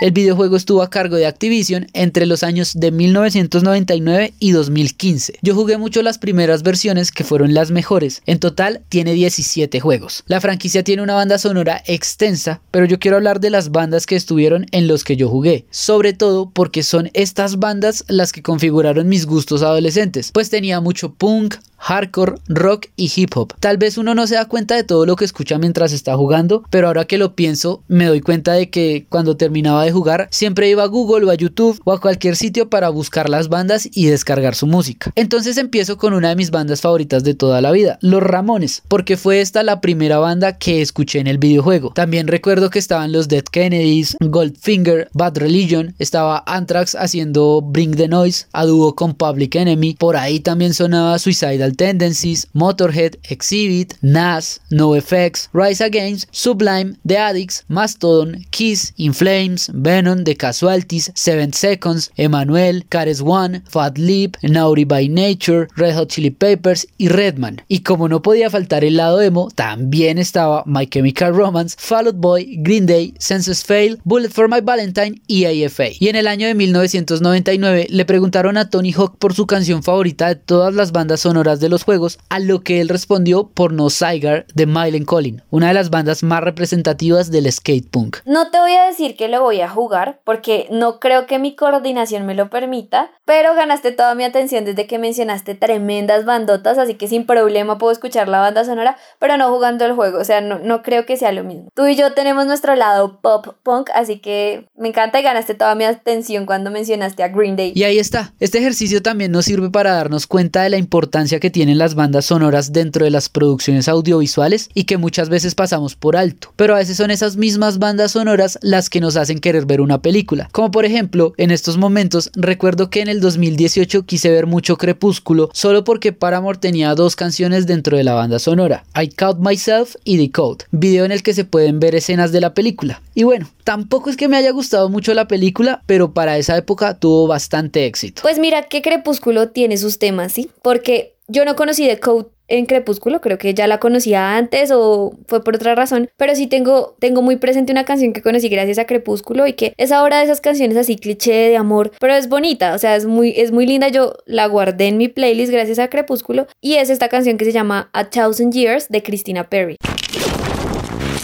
El 0.00 0.12
videojuego 0.12 0.56
estuvo 0.56 0.82
a 0.82 0.90
cargo 0.90 1.16
de 1.16 1.26
Activision 1.26 1.86
entre 1.92 2.26
los 2.26 2.42
años 2.42 2.72
de 2.74 2.90
1999 2.90 4.34
y 4.38 4.50
2015. 4.52 5.38
Yo 5.42 5.54
jugué 5.54 5.76
mucho 5.76 6.02
las 6.02 6.18
primeras 6.18 6.62
versiones 6.62 7.12
que 7.12 7.22
fueron 7.22 7.54
las 7.54 7.70
mejores. 7.70 8.22
En 8.26 8.38
total 8.38 8.82
tiene 8.88 9.12
17 9.12 9.78
juegos. 9.80 10.24
La 10.26 10.40
franquicia 10.40 10.82
tiene 10.82 11.02
una 11.02 11.14
banda 11.14 11.38
sonora 11.38 11.82
extensa, 11.86 12.60
pero 12.70 12.86
yo 12.86 12.98
quiero 12.98 13.16
hablar 13.16 13.40
de 13.40 13.50
las 13.50 13.70
bandas 13.70 14.06
que 14.06 14.16
estuvieron 14.16 14.66
en 14.72 14.88
los 14.88 15.04
que 15.04 15.16
yo 15.16 15.28
jugué. 15.28 15.66
Sobre 15.70 16.12
todo 16.12 16.50
porque 16.50 16.82
son 16.82 17.10
estas 17.14 17.58
bandas 17.58 18.04
las 18.08 18.32
que 18.32 18.42
configuraron 18.42 19.08
mis 19.08 19.26
gustos 19.26 19.62
adolescentes. 19.62 20.30
Pues 20.32 20.50
tenía 20.50 20.80
mucho 20.80 21.14
punk, 21.14 21.56
hardcore, 21.80 22.34
rock 22.46 22.86
y 22.94 23.10
hip 23.14 23.36
hop. 23.36 23.54
Tal 23.58 23.78
vez 23.78 23.98
uno 23.98 24.14
no 24.14 24.26
se 24.26 24.36
da 24.36 24.44
cuenta 24.44 24.76
de 24.76 24.84
todo 24.84 25.06
lo 25.06 25.16
que 25.16 25.24
escucha 25.24 25.58
mientras 25.58 25.92
está 25.92 26.16
jugando, 26.16 26.62
pero 26.70 26.86
ahora 26.86 27.06
que 27.06 27.18
lo 27.18 27.34
pienso, 27.34 27.82
me 27.88 28.06
doy 28.06 28.20
cuenta 28.20 28.52
de 28.52 28.70
que 28.70 29.06
cuando 29.08 29.36
terminaba 29.36 29.84
de 29.84 29.90
jugar, 29.90 30.28
siempre 30.30 30.68
iba 30.68 30.84
a 30.84 30.86
Google 30.86 31.26
o 31.26 31.30
a 31.30 31.34
YouTube 31.34 31.80
o 31.84 31.92
a 31.92 32.00
cualquier 32.00 32.36
sitio 32.36 32.68
para 32.68 32.90
buscar 32.90 33.28
las 33.28 33.48
bandas 33.48 33.88
y 33.92 34.06
descargar 34.06 34.54
su 34.54 34.66
música. 34.66 35.10
Entonces 35.16 35.56
empiezo 35.56 35.96
con 35.96 36.12
una 36.12 36.28
de 36.28 36.36
mis 36.36 36.50
bandas 36.50 36.82
favoritas 36.82 37.24
de 37.24 37.34
toda 37.34 37.60
la 37.60 37.72
vida, 37.72 37.98
Los 38.02 38.22
Ramones, 38.22 38.82
porque 38.86 39.16
fue 39.16 39.40
esta 39.40 39.62
la 39.62 39.80
primera 39.80 40.18
banda 40.18 40.58
que 40.58 40.82
escuché 40.82 41.18
en 41.18 41.26
el 41.26 41.38
videojuego. 41.38 41.92
También 41.94 42.28
recuerdo 42.28 42.70
que 42.70 42.78
estaban 42.78 43.12
los 43.12 43.28
Dead 43.28 43.44
Kennedys, 43.44 44.16
Goldfinger, 44.20 45.08
Bad 45.14 45.38
Religion, 45.38 45.94
estaba 45.98 46.44
Anthrax 46.46 46.94
haciendo 46.94 47.62
Bring 47.62 47.96
the 47.96 48.08
Noise 48.08 48.46
a 48.52 48.66
dúo 48.66 48.94
con 48.94 49.14
Public 49.14 49.54
Enemy, 49.56 49.96
por 49.98 50.16
ahí 50.16 50.40
también 50.40 50.74
sonaba 50.74 51.18
Suicidal 51.18 51.69
Tendencies, 51.76 52.46
Motorhead, 52.52 53.16
Exhibit, 53.28 53.94
Nas, 54.02 54.60
NoFX, 54.70 55.48
Rise 55.52 55.80
Against, 55.80 56.28
Sublime, 56.32 56.96
The 57.04 57.16
Addicts, 57.16 57.64
Mastodon, 57.68 58.44
Kiss, 58.50 58.92
In 58.96 59.14
Flames, 59.14 59.70
Venom, 59.74 60.24
The 60.24 60.36
Casualties, 60.36 61.12
Seven 61.14 61.52
Seconds, 61.52 62.10
Emmanuel, 62.16 62.84
Cares 62.88 63.22
One, 63.22 63.62
Fat 63.68 63.98
Lip, 63.98 64.36
Naughty 64.42 64.84
by 64.84 65.08
Nature, 65.08 65.68
Red 65.76 65.94
Hot 65.94 66.08
Chili 66.08 66.30
Peppers 66.30 66.86
y 66.98 67.08
Redman. 67.08 67.62
Y 67.68 67.80
como 67.80 68.08
no 68.08 68.22
podía 68.22 68.50
faltar 68.50 68.84
el 68.84 68.96
lado 68.96 69.20
emo, 69.20 69.48
también 69.54 70.18
estaba 70.18 70.64
My 70.66 70.86
Chemical 70.86 71.34
Romance, 71.34 71.76
Fall 71.78 72.06
Out 72.06 72.16
Boy, 72.16 72.56
Green 72.58 72.86
Day, 72.86 73.14
Senses 73.18 73.64
Fail, 73.64 74.00
Bullet 74.04 74.30
for 74.30 74.48
My 74.48 74.60
Valentine 74.60 75.20
y 75.26 75.44
AFA. 75.44 75.88
Y 75.98 76.08
en 76.08 76.16
el 76.16 76.26
año 76.26 76.46
de 76.46 76.54
1999 76.54 77.86
le 77.90 78.04
preguntaron 78.04 78.56
a 78.56 78.68
Tony 78.68 78.92
Hawk 78.92 79.16
por 79.18 79.34
su 79.34 79.46
canción 79.46 79.82
favorita 79.82 80.28
de 80.28 80.36
todas 80.36 80.74
las 80.74 80.92
bandas 80.92 81.20
sonoras 81.20 81.59
de 81.60 81.68
los 81.68 81.84
juegos, 81.84 82.18
a 82.28 82.38
lo 82.38 82.60
que 82.62 82.80
él 82.80 82.88
respondió 82.88 83.48
por 83.48 83.72
No 83.72 83.90
Saigar 83.90 84.46
de 84.54 84.66
Mylen 84.66 85.04
Collin, 85.04 85.42
una 85.50 85.68
de 85.68 85.74
las 85.74 85.90
bandas 85.90 86.22
más 86.22 86.42
representativas 86.42 87.30
del 87.30 87.50
skate 87.50 87.88
punk. 87.88 88.18
No 88.24 88.50
te 88.50 88.58
voy 88.58 88.72
a 88.72 88.86
decir 88.86 89.16
que 89.16 89.28
lo 89.28 89.42
voy 89.42 89.60
a 89.60 89.68
jugar 89.68 90.20
porque 90.24 90.66
no 90.70 91.00
creo 91.00 91.26
que 91.26 91.38
mi 91.38 91.54
coordinación 91.54 92.26
me 92.26 92.34
lo 92.34 92.50
permita, 92.50 93.10
pero 93.24 93.54
ganaste 93.54 93.92
toda 93.92 94.14
mi 94.14 94.24
atención 94.24 94.64
desde 94.64 94.86
que 94.86 94.98
mencionaste 94.98 95.54
tremendas 95.54 96.24
bandotas, 96.24 96.78
así 96.78 96.94
que 96.94 97.08
sin 97.08 97.26
problema 97.26 97.78
puedo 97.78 97.92
escuchar 97.92 98.28
la 98.28 98.40
banda 98.40 98.64
sonora, 98.64 98.96
pero 99.18 99.36
no 99.36 99.52
jugando 99.52 99.84
el 99.84 99.92
juego, 99.92 100.18
o 100.18 100.24
sea, 100.24 100.40
no, 100.40 100.58
no 100.58 100.82
creo 100.82 101.06
que 101.06 101.16
sea 101.16 101.32
lo 101.32 101.44
mismo. 101.44 101.68
Tú 101.74 101.86
y 101.86 101.96
yo 101.96 102.12
tenemos 102.14 102.46
nuestro 102.46 102.74
lado 102.74 103.20
pop 103.20 103.54
punk, 103.62 103.90
así 103.94 104.18
que 104.18 104.66
me 104.76 104.88
encanta 104.88 105.20
y 105.20 105.22
ganaste 105.22 105.54
toda 105.54 105.74
mi 105.74 105.84
atención 105.84 106.46
cuando 106.46 106.70
mencionaste 106.70 107.22
a 107.22 107.28
Green 107.28 107.56
Day. 107.56 107.72
Y 107.74 107.84
ahí 107.84 107.98
está, 107.98 108.32
este 108.40 108.58
ejercicio 108.58 109.02
también 109.02 109.32
nos 109.32 109.44
sirve 109.44 109.70
para 109.70 109.92
darnos 109.92 110.26
cuenta 110.26 110.62
de 110.62 110.70
la 110.70 110.76
importancia 110.78 111.40
que 111.40 111.49
tienen 111.50 111.78
las 111.78 111.94
bandas 111.94 112.26
sonoras 112.26 112.72
dentro 112.72 113.04
de 113.04 113.10
las 113.10 113.28
producciones 113.28 113.88
audiovisuales 113.88 114.68
y 114.74 114.84
que 114.84 114.96
muchas 114.96 115.28
veces 115.28 115.54
pasamos 115.54 115.96
por 115.96 116.16
alto. 116.16 116.52
Pero 116.56 116.74
a 116.74 116.78
veces 116.78 116.96
son 116.96 117.10
esas 117.10 117.36
mismas 117.36 117.78
bandas 117.78 118.12
sonoras 118.12 118.58
las 118.62 118.88
que 118.90 119.00
nos 119.00 119.16
hacen 119.16 119.40
querer 119.40 119.66
ver 119.66 119.80
una 119.80 120.02
película. 120.02 120.48
Como 120.52 120.70
por 120.70 120.84
ejemplo, 120.84 121.32
en 121.36 121.50
estos 121.50 121.76
momentos 121.76 122.30
recuerdo 122.34 122.90
que 122.90 123.00
en 123.00 123.08
el 123.08 123.20
2018 123.20 124.04
quise 124.04 124.30
ver 124.30 124.46
mucho 124.46 124.76
Crepúsculo 124.76 125.50
solo 125.52 125.84
porque 125.84 126.12
Paramore 126.12 126.58
tenía 126.58 126.94
dos 126.94 127.16
canciones 127.16 127.66
dentro 127.66 127.96
de 127.96 128.04
la 128.04 128.14
banda 128.14 128.38
sonora, 128.38 128.84
I 129.00 129.08
Caught 129.08 129.38
Myself 129.38 129.96
y 130.04 130.18
The 130.18 130.32
Code, 130.32 130.64
video 130.70 131.04
en 131.04 131.12
el 131.12 131.22
que 131.22 131.34
se 131.34 131.44
pueden 131.44 131.80
ver 131.80 131.94
escenas 131.94 132.32
de 132.32 132.40
la 132.40 132.54
película. 132.54 133.02
Y 133.14 133.24
bueno, 133.24 133.50
tampoco 133.64 134.10
es 134.10 134.16
que 134.16 134.28
me 134.28 134.36
haya 134.36 134.50
gustado 134.50 134.88
mucho 134.88 135.14
la 135.14 135.28
película, 135.28 135.82
pero 135.86 136.12
para 136.12 136.38
esa 136.38 136.56
época 136.56 136.94
tuvo 136.94 137.26
bastante 137.26 137.86
éxito. 137.86 138.22
Pues 138.22 138.38
mira 138.38 138.62
que 138.62 138.82
Crepúsculo 138.82 139.48
tiene 139.48 139.76
sus 139.76 139.98
temas, 139.98 140.32
¿sí? 140.32 140.50
Porque 140.62 141.14
yo 141.30 141.44
no 141.44 141.56
conocí 141.56 141.86
The 141.86 142.00
Code 142.00 142.26
en 142.48 142.66
Crepúsculo, 142.66 143.20
creo 143.20 143.38
que 143.38 143.54
ya 143.54 143.68
la 143.68 143.78
conocía 143.78 144.36
antes 144.36 144.72
o 144.72 145.12
fue 145.28 145.44
por 145.44 145.54
otra 145.54 145.76
razón, 145.76 146.10
pero 146.16 146.34
sí 146.34 146.48
tengo, 146.48 146.96
tengo 146.98 147.22
muy 147.22 147.36
presente 147.36 147.70
una 147.70 147.84
canción 147.84 148.12
que 148.12 148.22
conocí 148.22 148.48
gracias 148.48 148.78
a 148.78 148.86
Crepúsculo 148.86 149.46
y 149.46 149.52
que 149.52 149.72
es 149.76 149.92
ahora 149.92 150.18
de 150.18 150.24
esas 150.24 150.40
canciones 150.40 150.76
así 150.76 150.96
cliché 150.96 151.32
de 151.32 151.56
amor, 151.56 151.92
pero 152.00 152.14
es 152.14 152.28
bonita, 152.28 152.74
o 152.74 152.78
sea, 152.78 152.96
es 152.96 153.06
muy, 153.06 153.30
es 153.36 153.52
muy 153.52 153.66
linda, 153.66 153.88
yo 153.88 154.14
la 154.26 154.46
guardé 154.46 154.88
en 154.88 154.98
mi 154.98 155.06
playlist 155.06 155.52
gracias 155.52 155.78
a 155.78 155.88
Crepúsculo 155.88 156.48
y 156.60 156.74
es 156.74 156.90
esta 156.90 157.08
canción 157.08 157.38
que 157.38 157.44
se 157.44 157.52
llama 157.52 157.88
A 157.92 158.10
Thousand 158.10 158.52
Years 158.52 158.88
de 158.88 159.02
Christina 159.04 159.48
Perry. 159.48 159.76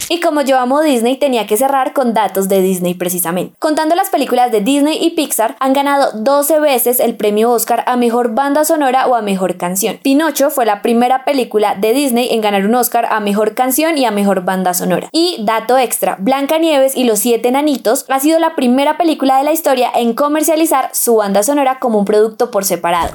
Y 0.08 0.20
como 0.20 0.42
yo 0.42 0.58
amo 0.58 0.82
Disney, 0.82 1.16
tenía 1.16 1.46
que 1.46 1.56
cerrar 1.56 1.92
con 1.92 2.14
datos 2.14 2.48
de 2.48 2.60
Disney 2.60 2.94
precisamente. 2.94 3.54
Contando 3.58 3.94
las 3.94 4.10
películas 4.10 4.52
de 4.52 4.60
Disney 4.60 4.98
y 5.00 5.10
Pixar, 5.10 5.56
han 5.58 5.72
ganado 5.72 6.10
12 6.14 6.60
veces 6.60 7.00
el 7.00 7.16
premio 7.16 7.50
Oscar 7.50 7.82
a 7.86 7.96
Mejor 7.96 8.34
Banda 8.34 8.64
Sonora 8.64 9.06
o 9.06 9.14
a 9.14 9.22
Mejor 9.22 9.56
Canción. 9.56 9.98
Pinocho 10.02 10.50
fue 10.50 10.64
la 10.64 10.82
primera 10.82 11.24
película 11.24 11.74
de 11.74 11.92
Disney 11.92 12.28
en 12.30 12.40
ganar 12.40 12.66
un 12.66 12.74
Oscar 12.74 13.06
a 13.10 13.20
Mejor 13.20 13.54
Canción 13.54 13.98
y 13.98 14.04
a 14.04 14.10
Mejor 14.10 14.44
Banda 14.44 14.74
Sonora. 14.74 15.08
Y 15.12 15.38
dato 15.40 15.78
extra, 15.78 16.16
Blancanieves 16.20 16.96
y 16.96 17.04
los 17.04 17.18
Siete 17.18 17.48
Enanitos 17.48 18.04
ha 18.08 18.20
sido 18.20 18.38
la 18.38 18.54
primera 18.54 18.96
película 18.96 19.38
de 19.38 19.44
la 19.44 19.52
historia 19.52 19.90
en 19.94 20.14
comercializar 20.14 20.90
su 20.92 21.16
banda 21.16 21.42
sonora 21.42 21.78
como 21.78 21.98
un 21.98 22.04
producto 22.04 22.50
por 22.50 22.64
separado. 22.64 23.10